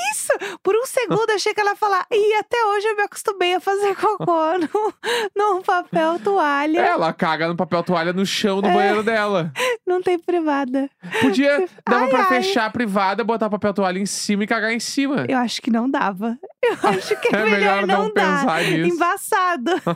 Por 0.68 0.76
um 0.76 0.84
segundo 0.84 1.30
achei 1.30 1.54
que 1.54 1.60
ela 1.62 1.70
ia 1.70 1.76
falar. 1.76 2.04
E 2.12 2.34
até 2.34 2.62
hoje 2.62 2.86
eu 2.88 2.94
me 2.96 3.02
acostumei 3.02 3.54
a 3.54 3.60
fazer 3.60 3.96
cocô 3.96 4.58
no, 4.60 4.94
num 5.34 5.62
papel 5.62 6.18
toalha. 6.22 6.78
Ela 6.78 7.10
caga 7.14 7.48
no 7.48 7.56
papel 7.56 7.82
toalha 7.82 8.12
no 8.12 8.26
chão 8.26 8.60
do 8.60 8.68
É. 8.68 8.74
banheiro 8.74 9.02
dela. 9.02 9.50
Não 9.86 10.02
tem 10.02 10.18
privada. 10.18 10.90
Podia, 11.22 11.66
dava 11.88 12.04
Ai, 12.04 12.10
pra 12.10 12.18
ai. 12.18 12.26
fechar 12.26 12.66
a 12.66 12.70
privada, 12.70 13.24
botar 13.24 13.48
papel 13.48 13.72
toalha 13.72 13.98
em 13.98 14.04
cima 14.04 14.44
e 14.44 14.46
cagar 14.46 14.70
em 14.70 14.78
cima. 14.80 15.24
Eu 15.26 15.38
acho 15.38 15.62
que 15.62 15.70
não 15.70 15.90
dava. 15.90 16.38
Eu 16.62 16.76
acho 16.90 17.16
que 17.18 17.34
é, 17.34 17.40
É 17.40 17.44
melhor 17.46 17.86
não 17.86 18.02
não 18.04 18.12
dar. 18.12 18.40
pensar 18.40 18.62
nisso. 18.64 18.94
Embaçado. 18.94 19.70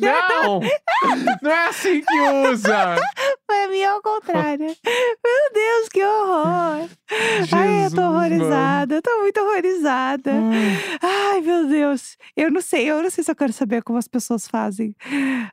Não! 0.00 0.60
Não 1.42 1.50
é 1.50 1.66
assim 1.68 2.00
que 2.00 2.20
usa! 2.48 2.96
Mim 3.72 3.80
é 3.80 3.94
o 3.94 4.02
contrário. 4.02 4.66
Meu 5.24 5.52
Deus, 5.54 5.88
que 5.88 6.04
horror. 6.04 6.88
Ai, 7.10 7.38
eu 7.40 7.46
Jesus, 7.46 7.92
tô 7.94 8.00
mano. 8.02 8.16
horrorizada. 8.16 8.94
Eu 8.96 9.02
tô 9.02 9.20
muito 9.20 9.40
horrorizada. 9.40 10.32
Ai, 11.02 11.40
meu 11.40 11.66
Deus. 11.66 12.16
Eu 12.36 12.50
não 12.50 12.60
sei, 12.60 12.90
eu 12.90 13.02
não 13.02 13.10
sei 13.10 13.24
se 13.24 13.30
eu 13.30 13.34
quero 13.36 13.52
saber 13.52 13.82
como 13.82 13.98
as 13.98 14.06
pessoas 14.06 14.46
fazem. 14.46 14.94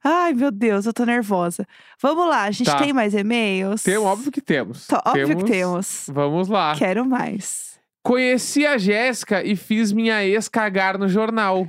Ai, 0.04 0.34
meu 0.34 0.52
Deus, 0.52 0.86
eu 0.86 0.94
tô 0.94 1.06
nervosa. 1.06 1.66
Vamos 2.02 2.28
lá, 2.28 2.44
a 2.44 2.52
gente 2.52 2.68
Tá. 2.70 2.78
tem 2.78 2.92
mais 2.94 3.14
e-mails? 3.14 3.84
Tem, 3.84 3.98
óbvio 3.98 4.32
que 4.32 4.42
temos. 4.42 4.86
Tó- 4.88 5.02
óbvio 5.06 5.38
que 5.38 5.46
temos. 5.46 6.06
Vamos 6.12 6.48
lá. 6.50 6.76
Quero 6.78 7.06
mais. 7.06 7.80
Conheci 8.04 8.66
a 8.66 8.78
Jéssica 8.78 9.44
e 9.44 9.56
fiz 9.56 9.92
minha 9.92 10.24
ex 10.26 10.48
cagar 10.50 10.98
no 10.98 11.08
jornal. 11.08 11.68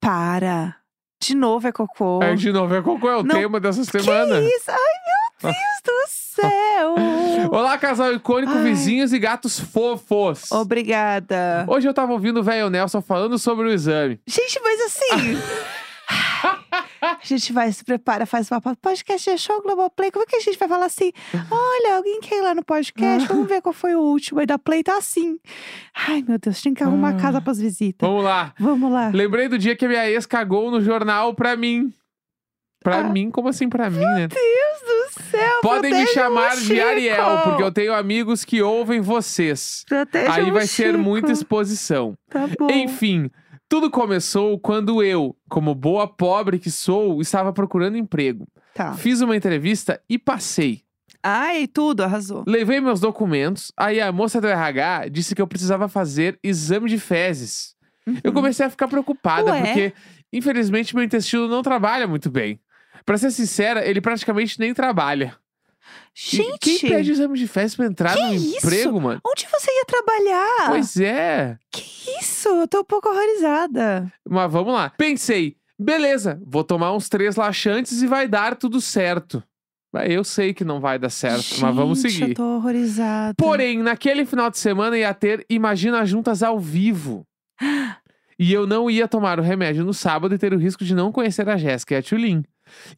Para. 0.00 0.76
De 1.22 1.34
novo 1.34 1.66
é 1.66 1.72
cocô. 1.72 2.20
Aí, 2.22 2.36
de 2.36 2.52
novo, 2.52 2.74
é 2.74 2.82
qual 2.82 2.98
é 3.10 3.16
o 3.16 3.22
Não, 3.22 3.34
tema 3.34 3.58
dessa 3.58 3.80
que 3.80 4.00
semana? 4.02 4.38
isso? 4.40 4.70
Ai, 4.70 4.76
meu 4.76 5.25
Deus 5.42 5.54
do 5.84 6.04
céu. 6.08 6.94
Olá, 7.50 7.76
casal 7.78 8.12
icônico, 8.14 8.52
Ai. 8.52 8.62
vizinhos 8.64 9.12
e 9.12 9.18
gatos 9.18 9.58
fofos. 9.60 10.50
Obrigada. 10.50 11.64
Hoje 11.68 11.86
eu 11.88 11.94
tava 11.94 12.12
ouvindo 12.12 12.40
o 12.40 12.42
velho 12.42 12.70
Nelson 12.70 13.00
falando 13.02 13.38
sobre 13.38 13.66
o 13.68 13.72
exame. 13.72 14.18
Gente, 14.26 14.60
mas 14.62 14.80
assim. 14.80 15.38
a 17.02 17.18
gente 17.22 17.52
vai, 17.52 17.70
se 17.70 17.84
prepara, 17.84 18.24
faz 18.26 18.50
uma 18.50 18.60
podcast, 18.60 19.28
é 19.28 19.36
show 19.36 19.60
Globoplay. 19.62 20.10
Como 20.10 20.22
é 20.24 20.26
que 20.26 20.36
a 20.36 20.40
gente 20.40 20.58
vai 20.58 20.68
falar 20.68 20.86
assim? 20.86 21.12
Olha, 21.50 21.96
alguém 21.96 22.20
quer 22.20 22.36
ir 22.38 22.42
lá 22.42 22.54
no 22.54 22.64
podcast? 22.64 23.28
Vamos 23.28 23.46
ver 23.48 23.60
qual 23.60 23.72
foi 23.72 23.94
o 23.94 24.00
último. 24.00 24.40
Aí 24.40 24.46
da 24.46 24.58
Play 24.58 24.82
tá 24.82 24.96
assim. 24.96 25.38
Ai, 25.94 26.24
meu 26.26 26.38
Deus, 26.38 26.62
tem 26.62 26.72
que 26.72 26.82
arrumar 26.82 27.10
Ah. 27.10 27.20
casa 27.20 27.40
pras 27.40 27.58
visitas. 27.60 28.08
Vamos 28.08 28.24
lá. 28.24 28.54
Vamos 28.58 28.90
lá. 28.90 29.10
Lembrei 29.12 29.48
do 29.48 29.58
dia 29.58 29.76
que 29.76 29.84
a 29.84 29.88
minha 29.88 30.08
ex 30.10 30.24
cagou 30.24 30.70
no 30.70 30.80
jornal 30.80 31.34
pra 31.34 31.56
mim. 31.56 31.92
Pra 32.82 32.98
Ah. 33.00 33.04
mim? 33.04 33.30
Como 33.30 33.48
assim 33.48 33.68
pra 33.68 33.90
mim, 33.90 33.98
né? 33.98 34.28
Deus 34.28 34.80
do 34.86 34.95
céu. 35.22 35.60
Podem 35.62 35.92
me 35.92 36.06
chamar 36.08 36.56
de 36.56 36.66
Chico. 36.66 36.86
Ariel, 36.86 37.38
porque 37.44 37.62
eu 37.62 37.72
tenho 37.72 37.94
amigos 37.94 38.44
que 38.44 38.62
ouvem 38.62 39.00
vocês. 39.00 39.84
Proteja 39.88 40.32
Aí 40.32 40.50
vai 40.50 40.66
ser 40.66 40.92
Chico. 40.92 40.98
muita 40.98 41.32
exposição. 41.32 42.16
Tá 42.30 42.46
bom. 42.58 42.70
Enfim, 42.70 43.30
tudo 43.68 43.90
começou 43.90 44.58
quando 44.58 45.02
eu, 45.02 45.36
como 45.48 45.74
boa 45.74 46.06
pobre 46.06 46.58
que 46.58 46.70
sou, 46.70 47.20
estava 47.20 47.52
procurando 47.52 47.96
emprego. 47.96 48.46
Tá. 48.74 48.92
Fiz 48.94 49.20
uma 49.20 49.36
entrevista 49.36 50.00
e 50.08 50.18
passei. 50.18 50.82
Ai, 51.22 51.66
tudo, 51.66 52.04
arrasou. 52.04 52.44
Levei 52.46 52.80
meus 52.80 53.00
documentos, 53.00 53.72
aí 53.76 54.00
a 54.00 54.12
moça 54.12 54.40
do 54.40 54.46
RH 54.46 55.08
disse 55.08 55.34
que 55.34 55.42
eu 55.42 55.46
precisava 55.46 55.88
fazer 55.88 56.38
exame 56.42 56.88
de 56.88 56.98
fezes. 56.98 57.74
Eu 58.22 58.32
comecei 58.32 58.64
a 58.64 58.70
ficar 58.70 58.86
preocupada, 58.86 59.50
Ué? 59.50 59.60
porque, 59.64 59.92
infelizmente, 60.32 60.94
meu 60.94 61.02
intestino 61.02 61.48
não 61.48 61.62
trabalha 61.62 62.06
muito 62.06 62.30
bem. 62.30 62.60
Pra 63.06 63.16
ser 63.16 63.30
sincera, 63.30 63.86
ele 63.88 64.00
praticamente 64.00 64.58
nem 64.58 64.74
trabalha. 64.74 65.36
E 66.32 66.36
Gente, 66.36 66.58
Quem 66.58 66.78
pede 66.90 67.12
exame 67.12 67.38
de 67.38 67.46
fezes 67.46 67.76
pra 67.76 67.86
entrar 67.86 68.14
que 68.14 68.20
no 68.22 68.34
isso? 68.34 68.56
emprego, 68.58 69.00
mano? 69.00 69.20
onde 69.24 69.46
você 69.50 69.70
ia 69.70 69.84
trabalhar? 69.86 70.66
Pois 70.68 70.96
é. 70.96 71.56
Que 71.70 71.84
isso? 72.20 72.48
Eu 72.48 72.66
tô 72.66 72.80
um 72.80 72.84
pouco 72.84 73.08
horrorizada. 73.08 74.12
Mas 74.28 74.50
vamos 74.50 74.74
lá. 74.74 74.90
Pensei, 74.98 75.56
beleza, 75.78 76.40
vou 76.44 76.64
tomar 76.64 76.92
uns 76.92 77.08
três 77.08 77.36
laxantes 77.36 78.02
e 78.02 78.06
vai 78.08 78.26
dar 78.26 78.56
tudo 78.56 78.80
certo. 78.80 79.42
Eu 80.04 80.24
sei 80.24 80.52
que 80.52 80.64
não 80.64 80.78
vai 80.80 80.98
dar 80.98 81.08
certo, 81.08 81.58
mas 81.60 81.74
vamos 81.74 82.02
Gente, 82.02 82.12
seguir. 82.12 82.30
Eu 82.30 82.34
tô 82.34 82.56
horrorizada. 82.56 83.34
Porém, 83.38 83.78
naquele 83.78 84.26
final 84.26 84.50
de 84.50 84.58
semana 84.58 84.98
ia 84.98 85.14
ter 85.14 85.46
Imagina 85.48 86.04
Juntas 86.04 86.42
ao 86.42 86.58
vivo. 86.58 87.24
E 88.38 88.52
eu 88.52 88.66
não 88.66 88.90
ia 88.90 89.08
tomar 89.08 89.40
o 89.40 89.42
remédio 89.42 89.82
no 89.82 89.94
sábado 89.94 90.34
e 90.34 90.38
ter 90.38 90.52
o 90.52 90.58
risco 90.58 90.84
de 90.84 90.94
não 90.94 91.10
conhecer 91.10 91.48
a 91.48 91.56
Jéssica 91.56 91.94
e 91.94 91.96
a 91.96 92.02
Tulin. 92.02 92.44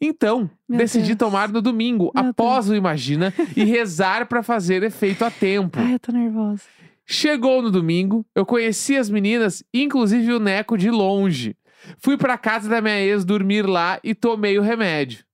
Então, 0.00 0.50
Meu 0.68 0.78
decidi 0.78 1.08
Deus. 1.08 1.18
tomar 1.18 1.48
no 1.48 1.60
domingo, 1.62 2.10
Meu 2.14 2.26
após 2.30 2.68
o 2.68 2.74
Imagina, 2.74 3.32
e 3.56 3.64
rezar 3.64 4.26
pra 4.26 4.42
fazer 4.42 4.82
efeito 4.82 5.24
a 5.24 5.30
tempo. 5.30 5.78
Ai, 5.80 5.94
eu 5.94 5.98
tô 5.98 6.12
nervosa. 6.12 6.62
Chegou 7.06 7.62
no 7.62 7.70
domingo, 7.70 8.24
eu 8.34 8.44
conheci 8.44 8.96
as 8.96 9.08
meninas, 9.08 9.62
inclusive 9.72 10.32
o 10.32 10.38
Neco 10.40 10.76
de 10.76 10.90
longe. 10.90 11.56
Fui 12.00 12.16
pra 12.18 12.36
casa 12.36 12.68
da 12.68 12.80
minha 12.82 13.00
ex 13.00 13.24
dormir 13.24 13.66
lá 13.66 13.98
e 14.04 14.14
tomei 14.14 14.58
o 14.58 14.62
remédio. 14.62 15.24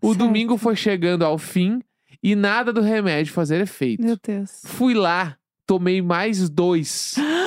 O 0.00 0.08
Certo. 0.08 0.18
domingo 0.18 0.56
foi 0.56 0.76
chegando 0.76 1.24
ao 1.24 1.36
fim 1.38 1.80
e 2.22 2.34
nada 2.36 2.72
do 2.72 2.80
remédio 2.80 3.32
fazer 3.32 3.60
efeito. 3.60 4.02
Meu 4.04 4.16
Deus. 4.24 4.60
Fui 4.64 4.94
lá, 4.94 5.36
tomei 5.66 6.00
mais 6.02 6.48
dois, 6.48 7.14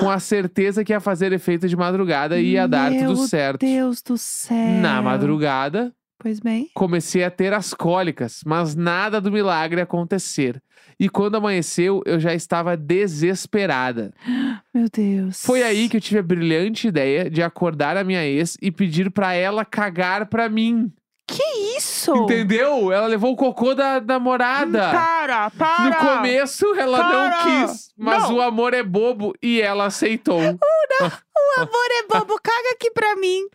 com 0.00 0.10
a 0.10 0.18
certeza 0.18 0.84
que 0.84 0.92
ia 0.92 1.00
fazer 1.00 1.32
efeito 1.32 1.68
de 1.68 1.76
madrugada 1.76 2.38
e 2.38 2.52
ia 2.52 2.66
dar 2.66 2.90
tudo 2.92 3.04
Meu 3.04 3.16
certo. 3.28 3.60
Deus 3.60 4.02
do 4.02 4.16
céu. 4.18 4.56
Na 4.80 5.00
madrugada, 5.02 5.92
Pois 6.18 6.40
bem. 6.40 6.68
comecei 6.74 7.22
a 7.24 7.30
ter 7.30 7.52
as 7.52 7.74
cólicas, 7.74 8.40
mas 8.46 8.74
nada 8.74 9.20
do 9.20 9.30
milagre 9.32 9.80
acontecer. 9.80 10.62
E 10.98 11.08
quando 11.08 11.36
amanheceu, 11.36 12.02
eu 12.06 12.20
já 12.20 12.32
estava 12.34 12.76
desesperada. 12.76 14.12
Meu 14.72 14.86
Deus. 14.92 15.42
Foi 15.44 15.62
aí 15.62 15.88
que 15.88 15.96
eu 15.96 16.00
tive 16.00 16.20
a 16.20 16.22
brilhante 16.22 16.88
ideia 16.88 17.28
de 17.30 17.42
acordar 17.42 17.96
a 17.96 18.04
minha 18.04 18.24
ex 18.24 18.56
e 18.62 18.70
pedir 18.70 19.10
pra 19.10 19.34
ela 19.34 19.64
cagar 19.64 20.26
pra 20.26 20.48
mim. 20.48 20.92
Que 21.26 21.42
isso? 21.76 22.14
Entendeu? 22.14 22.92
Ela 22.92 23.06
levou 23.06 23.32
o 23.32 23.36
cocô 23.36 23.74
da 23.74 23.98
namorada. 24.00 24.90
Para, 24.90 25.50
para. 25.50 25.84
No 25.84 25.94
começo 25.96 26.66
ela 26.74 26.98
Para! 26.98 27.12
não 27.12 27.66
quis, 27.66 27.90
mas 27.96 28.24
Não. 28.24 28.34
o 28.36 28.42
amor 28.42 28.74
é 28.74 28.82
bobo 28.82 29.34
e 29.42 29.60
ela 29.60 29.86
aceitou. 29.86 30.38
O 30.38 31.60
amor 31.60 31.86
é 31.90 32.06
bobo, 32.06 32.38
caga 32.42 32.70
aqui 32.74 32.90
pra 32.90 33.16
mim. 33.16 33.46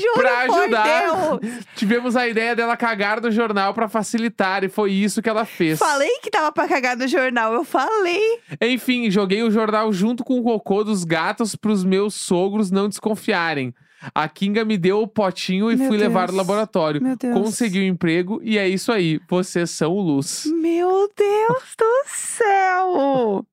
Juro 0.00 0.14
Pra 0.14 0.38
ajudar. 0.40 1.38
Tivemos 1.76 2.16
a 2.16 2.26
ideia 2.26 2.56
dela 2.56 2.76
cagar 2.76 3.20
no 3.20 3.30
jornal 3.30 3.72
pra 3.72 3.88
facilitar 3.88 4.64
e 4.64 4.68
foi 4.68 4.90
isso 4.92 5.22
que 5.22 5.28
ela 5.28 5.44
fez. 5.44 5.78
Falei 5.78 6.18
que 6.22 6.30
tava 6.30 6.50
pra 6.52 6.66
cagar 6.68 6.96
no 6.96 7.06
jornal, 7.06 7.52
eu 7.54 7.64
falei. 7.64 8.40
Enfim, 8.60 9.10
joguei 9.10 9.42
o 9.42 9.50
jornal 9.50 9.92
junto 9.92 10.24
com 10.24 10.38
o 10.38 10.42
cocô 10.42 10.82
dos 10.82 11.04
gatos 11.04 11.54
pros 11.54 11.84
meus 11.84 12.14
sogros 12.14 12.70
não 12.70 12.88
desconfiarem. 12.88 13.72
A 14.14 14.28
Kinga 14.28 14.64
me 14.64 14.76
deu 14.76 15.00
o 15.00 15.08
potinho 15.08 15.70
e 15.70 15.76
Meu 15.76 15.88
fui 15.88 15.96
levar 15.96 16.26
Deus. 16.26 16.32
no 16.32 16.36
laboratório. 16.38 17.02
Meu 17.02 17.16
Deus. 17.16 17.34
Consegui 17.34 17.80
um 17.80 17.86
emprego 17.86 18.40
e 18.42 18.58
é 18.58 18.68
isso 18.68 18.92
aí. 18.92 19.20
Vocês 19.28 19.70
são 19.70 19.94
luz. 19.94 20.44
Meu 20.46 21.10
Deus 21.16 21.74
do 21.78 22.04
céu! 22.06 23.46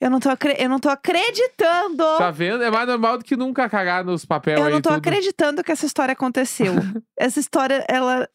Eu 0.00 0.10
não 0.10 0.20
tô, 0.20 0.28
eu 0.56 0.68
não 0.68 0.78
tô 0.78 0.88
acreditando. 0.88 2.04
Tá 2.18 2.30
vendo? 2.30 2.62
É 2.62 2.70
mais 2.70 2.86
normal 2.86 3.18
do 3.18 3.24
que 3.24 3.36
nunca 3.36 3.68
cagar 3.68 4.04
nos 4.04 4.24
papéis 4.24 4.56
Eu 4.56 4.70
não 4.70 4.80
tô 4.80 4.90
tudo. 4.90 4.98
acreditando 4.98 5.64
que 5.64 5.72
essa 5.72 5.86
história 5.86 6.12
aconteceu. 6.12 6.72
essa 7.18 7.40
história, 7.40 7.84
ela. 7.88 8.28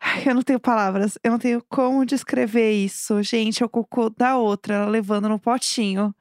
Ai, 0.00 0.24
eu 0.26 0.34
não 0.34 0.42
tenho 0.42 0.58
palavras. 0.58 1.16
Eu 1.22 1.30
não 1.30 1.38
tenho 1.38 1.62
como 1.68 2.04
descrever 2.04 2.72
isso. 2.72 3.22
Gente, 3.22 3.62
é 3.62 3.66
o 3.66 3.68
cocô 3.68 4.10
da 4.10 4.36
outra, 4.36 4.74
ela 4.74 4.86
levando 4.86 5.28
no 5.28 5.38
potinho. 5.38 6.12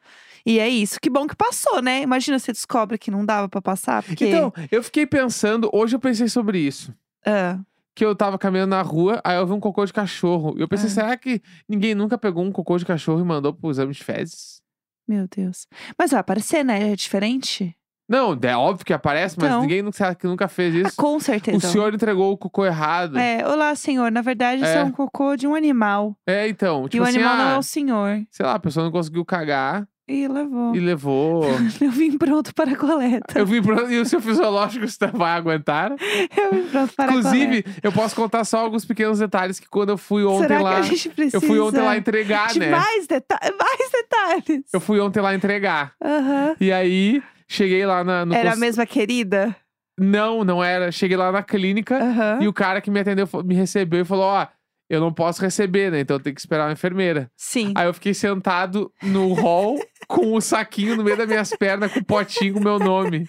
E 0.46 0.60
é 0.60 0.68
isso. 0.68 1.00
Que 1.02 1.10
bom 1.10 1.26
que 1.28 1.36
passou, 1.36 1.82
né? 1.82 2.02
Imagina 2.02 2.38
você 2.38 2.52
descobre 2.52 2.98
que 2.98 3.10
não 3.10 3.26
dava 3.26 3.48
pra 3.48 3.62
passar. 3.62 4.04
Porque. 4.04 4.28
Então, 4.28 4.52
eu 4.72 4.84
fiquei 4.84 5.06
pensando, 5.06 5.70
hoje 5.74 5.96
eu 5.96 6.00
pensei 6.00 6.28
sobre 6.28 6.60
isso. 6.60 6.94
Ah, 7.26 7.60
Que 7.96 8.04
eu 8.04 8.16
tava 8.16 8.38
caminhando 8.40 8.72
na 8.72 8.82
rua, 8.82 9.22
aí 9.24 9.38
eu 9.38 9.46
vi 9.46 9.54
um 9.54 9.60
cocô 9.60 9.86
de 9.86 9.94
cachorro. 9.94 10.56
E 10.58 10.62
eu 10.62 10.68
pensei, 10.68 10.88
Ah. 10.88 10.92
será 10.92 11.18
que 11.18 11.42
ninguém 11.70 11.94
nunca 11.96 12.18
pegou 12.18 12.44
um 12.44 12.52
cocô 12.52 12.78
de 12.78 12.86
cachorro 12.86 13.22
e 13.22 13.24
mandou 13.24 13.54
pro 13.54 13.70
exame 13.70 13.94
de 13.94 14.04
fezes? 14.04 14.62
meu 15.08 15.28
Deus. 15.28 15.68
Mas 16.00 16.12
vai 16.12 16.20
aparecer, 16.22 16.64
né? 16.64 16.92
É 16.92 16.96
diferente? 16.96 17.76
Não, 18.10 18.38
é 18.42 18.56
óbvio 18.58 18.86
que 18.86 18.94
aparece, 18.94 19.36
mas 19.38 19.48
Então. 19.50 19.62
ninguém 19.62 19.82
nunca, 19.82 19.98
será 19.98 20.16
que 20.16 20.26
nunca 20.28 20.48
fez 20.48 20.74
Ah, 20.76 20.88
isso. 20.88 20.98
com 20.98 21.20
certeza. 21.20 21.58
o 21.68 21.72
senhor 21.72 21.94
entregou 21.94 22.32
o 22.34 22.38
cocô 22.38 22.66
errado. 22.66 23.18
É, 23.18 23.48
olá, 23.48 23.76
senhor. 23.76 24.12
Na 24.12 24.22
verdade, 24.22 24.62
isso 24.62 24.72
é 24.72 24.78
É. 24.80 24.84
um 24.84 24.92
cocô 24.92 25.36
de 25.36 25.46
um 25.48 25.56
animal. 25.56 26.18
É, 26.28 26.48
então. 26.48 26.86
e 26.86 26.90
Tipo 26.90 27.04
o 27.04 27.08
assim, 27.08 27.18
animal 27.18 27.38
não 27.38 27.48
ah, 27.50 27.52
é 27.54 27.58
o 27.58 27.64
senhor. 27.64 28.26
sei 28.32 28.46
lá, 28.46 28.56
a 28.56 28.60
pessoa 28.60 28.84
não 28.86 28.92
conseguiu 28.92 29.24
cagar 29.26 29.88
E 30.14 30.28
levou. 30.28 30.76
e 30.76 30.80
levou. 30.80 31.44
Eu 31.82 31.92
vim 31.92 32.18
pronto 32.18 32.54
para 32.54 32.72
a 32.72 32.76
coleta. 32.76 33.40
eu 33.40 33.46
vim 33.46 33.62
pro... 33.62 33.90
E 33.92 34.00
o 34.00 34.06
seu 34.06 34.22
fisiológico 34.22 34.86
vai 35.14 35.32
aguentar? 35.32 35.92
Eu 36.38 36.52
vim 36.54 36.64
pronto 36.70 36.94
para 36.96 37.12
a 37.12 37.16
Inclusive, 37.16 37.66
eu 37.82 37.92
posso 37.92 38.16
contar 38.16 38.44
só 38.46 38.60
alguns 38.60 38.86
pequenos 38.86 39.20
detalhes 39.20 39.60
que 39.60 39.68
quando 39.68 39.90
eu 39.90 39.98
fui 39.98 40.24
coleta. 40.24 40.44
ontem 40.44 40.48
Será 40.48 40.62
lá. 40.62 40.74
que 40.76 40.80
a 40.80 40.82
gente 40.84 41.10
precisa 41.10 41.38
Eu 41.38 41.42
fui 41.42 41.60
ontem 41.60 41.82
lá 41.82 41.98
entregar, 41.98 42.48
de 42.50 42.60
né? 42.60 42.70
mais, 42.70 43.08
deta 43.08 43.38
mais 43.42 43.92
detalhes? 43.92 44.64
Eu 44.74 44.80
fui 44.80 45.00
ontem 45.00 45.20
lá 45.22 45.34
entregar. 45.36 45.94
Aham. 46.04 46.56
E 46.60 46.72
aí, 46.72 47.22
cheguei 47.48 47.86
lá 47.86 48.04
na, 48.04 48.26
no 48.26 48.34
Era 48.34 48.50
a 48.50 48.52
posto- 48.52 48.60
mesma 48.62 48.86
querida? 48.86 49.56
Não, 50.00 50.44
não 50.44 50.64
era. 50.64 50.92
Cheguei 50.92 51.16
lá 51.18 51.32
na 51.32 51.44
clínica 51.44 51.98
Aham. 51.98 52.40
e 52.42 52.48
o 52.48 52.54
cara 52.54 52.82
que 52.82 52.90
me 52.90 53.00
atendeu 53.00 53.28
me 53.46 53.54
recebeu 53.56 54.02
e 54.02 54.06
falou: 54.06 54.26
Ó, 54.26 54.48
eu 54.90 55.00
não 55.00 55.14
posso 55.14 55.42
receber, 55.42 55.92
né? 55.92 56.00
Então 56.00 56.18
eu 56.18 56.20
tenho 56.20 56.34
que 56.34 56.42
esperar 56.42 56.66
uma 56.66 56.74
enfermeira. 56.74 57.30
Sim. 57.38 57.74
Aí 57.76 57.86
eu 57.88 57.94
fiquei 57.94 58.14
sentado 58.14 58.92
no 59.04 59.34
hall 59.34 59.80
com 60.08 60.34
o 60.34 60.42
saquinho 60.42 60.96
no 60.96 61.04
meio 61.04 61.18
das 61.18 61.28
minhas 61.28 61.50
pernas, 61.52 61.92
com 61.92 62.00
o 62.00 62.06
potinho 62.06 62.54
com 62.56 62.60
o 62.60 62.64
meu 62.64 62.80
nome. 62.80 63.28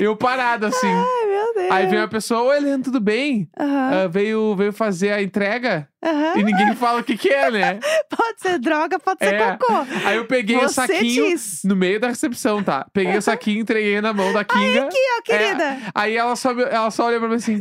Eu 0.00 0.16
parado 0.16 0.66
assim. 0.66 0.86
Ai, 0.86 1.26
meu 1.26 1.54
Deus. 1.54 1.70
Aí 1.70 1.86
veio 1.86 2.02
uma 2.02 2.08
pessoa: 2.08 2.42
Oi, 2.42 2.56
Helena, 2.56 2.82
tudo 2.82 3.00
bem? 3.00 3.48
Ah, 3.58 4.06
veio, 4.10 4.54
veio 4.56 4.72
fazer 4.72 5.12
a 5.12 5.22
entrega 5.22 5.88
Aham. 6.04 6.38
e 6.38 6.42
ninguém 6.44 6.74
fala 6.74 7.00
o 7.00 7.04
que, 7.04 7.16
que 7.16 7.28
é, 7.28 7.50
né? 7.50 7.78
Pode 8.10 8.40
ser 8.40 8.58
droga, 8.58 8.98
pode 8.98 9.18
ser 9.24 9.34
É. 9.34 9.56
cocô. 9.56 9.72
Aí 10.04 10.16
eu 10.16 10.24
peguei 10.26 10.56
o 10.56 10.60
Você 10.62 10.74
saquinho 10.74 11.28
diz. 11.30 11.60
no 11.64 11.74
meio 11.76 12.00
da 12.00 12.08
recepção, 12.08 12.62
tá? 12.62 12.86
Peguei 12.92 13.16
o 13.16 13.22
saquinho, 13.22 13.60
entreguei 13.60 14.00
na 14.00 14.12
mão 14.12 14.32
da 14.32 14.44
Kinga. 14.44 14.84
Aqui, 14.84 14.96
ó, 15.18 15.22
querida. 15.22 15.78
Aí 15.94 16.16
ela 16.16 16.34
só, 16.36 16.52
ela 16.52 16.90
só 16.90 17.06
olhou 17.06 17.20
pra 17.20 17.28
mim 17.28 17.34
assim. 17.36 17.60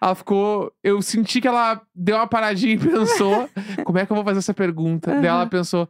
Ela 0.00 0.14
ficou. 0.14 0.72
Eu 0.84 1.02
senti 1.02 1.40
que 1.40 1.48
ela 1.48 1.80
deu 1.94 2.16
uma 2.16 2.26
paradinha 2.26 2.74
e 2.74 2.78
pensou: 2.78 3.48
como 3.84 3.98
é 3.98 4.06
que 4.06 4.12
eu 4.12 4.16
vou 4.16 4.24
fazer 4.24 4.38
essa 4.38 4.54
pergunta? 4.54 5.12
Daí 5.16 5.26
ela 5.26 5.46
pensou: 5.46 5.88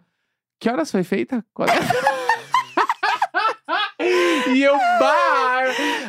que 0.60 0.68
horas 0.68 0.90
foi 0.90 1.02
feita? 1.02 1.44
É?" 1.60 1.72
e 4.54 4.62
eu, 4.62 4.76
bar! 4.76 5.39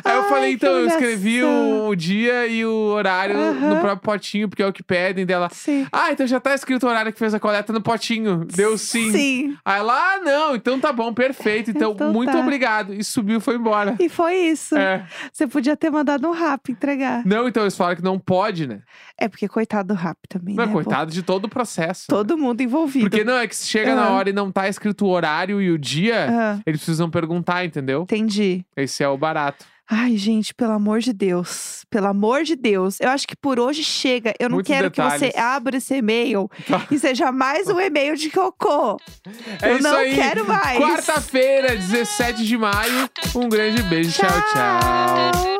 Aí 0.04 0.16
eu 0.16 0.22
Ai, 0.22 0.28
falei: 0.28 0.50
que 0.50 0.64
então, 0.64 0.76
eu 0.78 0.86
escrevi 0.86 1.42
o, 1.42 1.88
o 1.88 1.94
dia 1.96 2.46
e 2.46 2.64
o 2.64 2.70
horário 2.70 3.34
no 3.36 3.42
Aham. 3.42 3.80
próprio 3.80 3.98
potinho, 4.00 4.48
porque 4.48 4.62
é 4.62 4.66
o 4.66 4.72
que 4.72 4.82
pedem 4.82 5.24
dela. 5.26 5.48
Sim. 5.52 5.86
Ah, 5.92 6.12
então 6.12 6.26
já 6.26 6.40
tá 6.40 6.54
escrito 6.54 6.84
o 6.86 6.88
horário 6.88 7.12
que 7.12 7.18
fez 7.18 7.34
a 7.34 7.40
coleta 7.40 7.72
no 7.72 7.80
potinho. 7.80 8.44
Deu 8.44 8.76
sim. 8.78 9.10
Sim. 9.12 9.56
Aí 9.64 9.78
ela, 9.78 9.92
ah, 10.14 10.18
não, 10.20 10.54
então 10.56 10.78
tá 10.80 10.92
bom, 10.92 11.12
perfeito. 11.12 11.70
Então, 11.82 11.92
Então 11.92 12.12
muito 12.12 12.32
tá. 12.32 12.38
obrigado. 12.40 12.92
E 12.94 13.02
subiu 13.02 13.38
e 13.38 13.40
foi 13.40 13.56
embora. 13.56 13.96
E 13.98 14.08
foi 14.08 14.34
isso. 14.36 14.76
É. 14.76 15.06
Você 15.32 15.46
podia 15.46 15.76
ter 15.76 15.90
mandado 15.90 16.28
um 16.28 16.32
rap 16.32 16.70
entregar. 16.70 17.22
Não, 17.24 17.48
então 17.48 17.62
eles 17.62 17.76
falaram 17.76 17.96
que 17.96 18.02
não 18.02 18.18
pode, 18.18 18.66
né? 18.66 18.80
É 19.18 19.28
porque 19.28 19.48
coitado 19.48 19.94
do 19.94 19.98
rap 19.98 20.16
também, 20.28 20.54
Não, 20.54 20.64
né? 20.66 20.72
pô? 20.72 20.74
coitado 20.82 21.10
de 21.10 21.22
todo 21.22 21.44
o 21.46 21.48
processo. 21.48 22.06
Todo 22.08 22.36
mundo 22.36 22.60
envolvido. 22.60 23.08
Porque 23.08 23.24
não, 23.24 23.36
é 23.38 23.46
que 23.46 23.56
se 23.56 23.66
chega 23.66 23.94
na 23.94 24.02
Aham. 24.06 24.12
hora 24.16 24.30
e 24.30 24.32
não 24.32 24.50
tá 24.50 24.68
escrito 24.68 25.06
o 25.06 25.08
horário 25.08 25.60
e 25.62 25.70
o 25.70 25.78
dia, 25.78 26.26
Ah, 26.30 26.58
eles 26.66 26.80
precisam 26.80 27.08
perguntar, 27.10 27.64
entendeu? 27.64 28.02
entendi. 28.02 28.64
Esse 28.76 29.02
é 29.02 29.08
o 29.08 29.16
barato. 29.16 29.51
Ai, 29.94 30.16
gente, 30.16 30.54
pelo 30.54 30.72
amor 30.72 31.00
de 31.00 31.12
Deus. 31.12 31.84
Pelo 31.90 32.06
amor 32.06 32.44
de 32.44 32.56
Deus. 32.56 32.98
Eu 32.98 33.10
acho 33.10 33.28
que 33.28 33.36
por 33.36 33.60
hoje 33.60 33.84
chega. 33.84 34.32
Eu 34.40 34.48
não 34.48 34.56
Muitos 34.56 34.72
quero 34.74 34.90
que 34.90 35.02
você 35.02 35.26
detalhes. 35.26 35.36
abra 35.36 35.76
esse 35.76 35.94
e-mail 35.94 36.50
Tá. 36.66 36.86
e 36.90 36.98
seja 36.98 37.30
mais 37.30 37.68
um 37.68 37.78
e-mail 37.78 38.16
de 38.16 38.30
cocô. 38.30 38.98
É 39.60 39.70
eu 39.72 39.82
não 39.82 39.96
aí. 39.98 40.14
quero 40.14 40.48
mais. 40.48 40.78
Quarta-feira, 40.78 41.76
17 41.76 42.42
de 42.42 42.56
maio. 42.56 43.10
Um 43.36 43.50
grande 43.50 43.82
beijo. 43.82 44.12
tchau. 44.12 44.30
tchau. 44.30 45.32
tchau. 45.34 45.51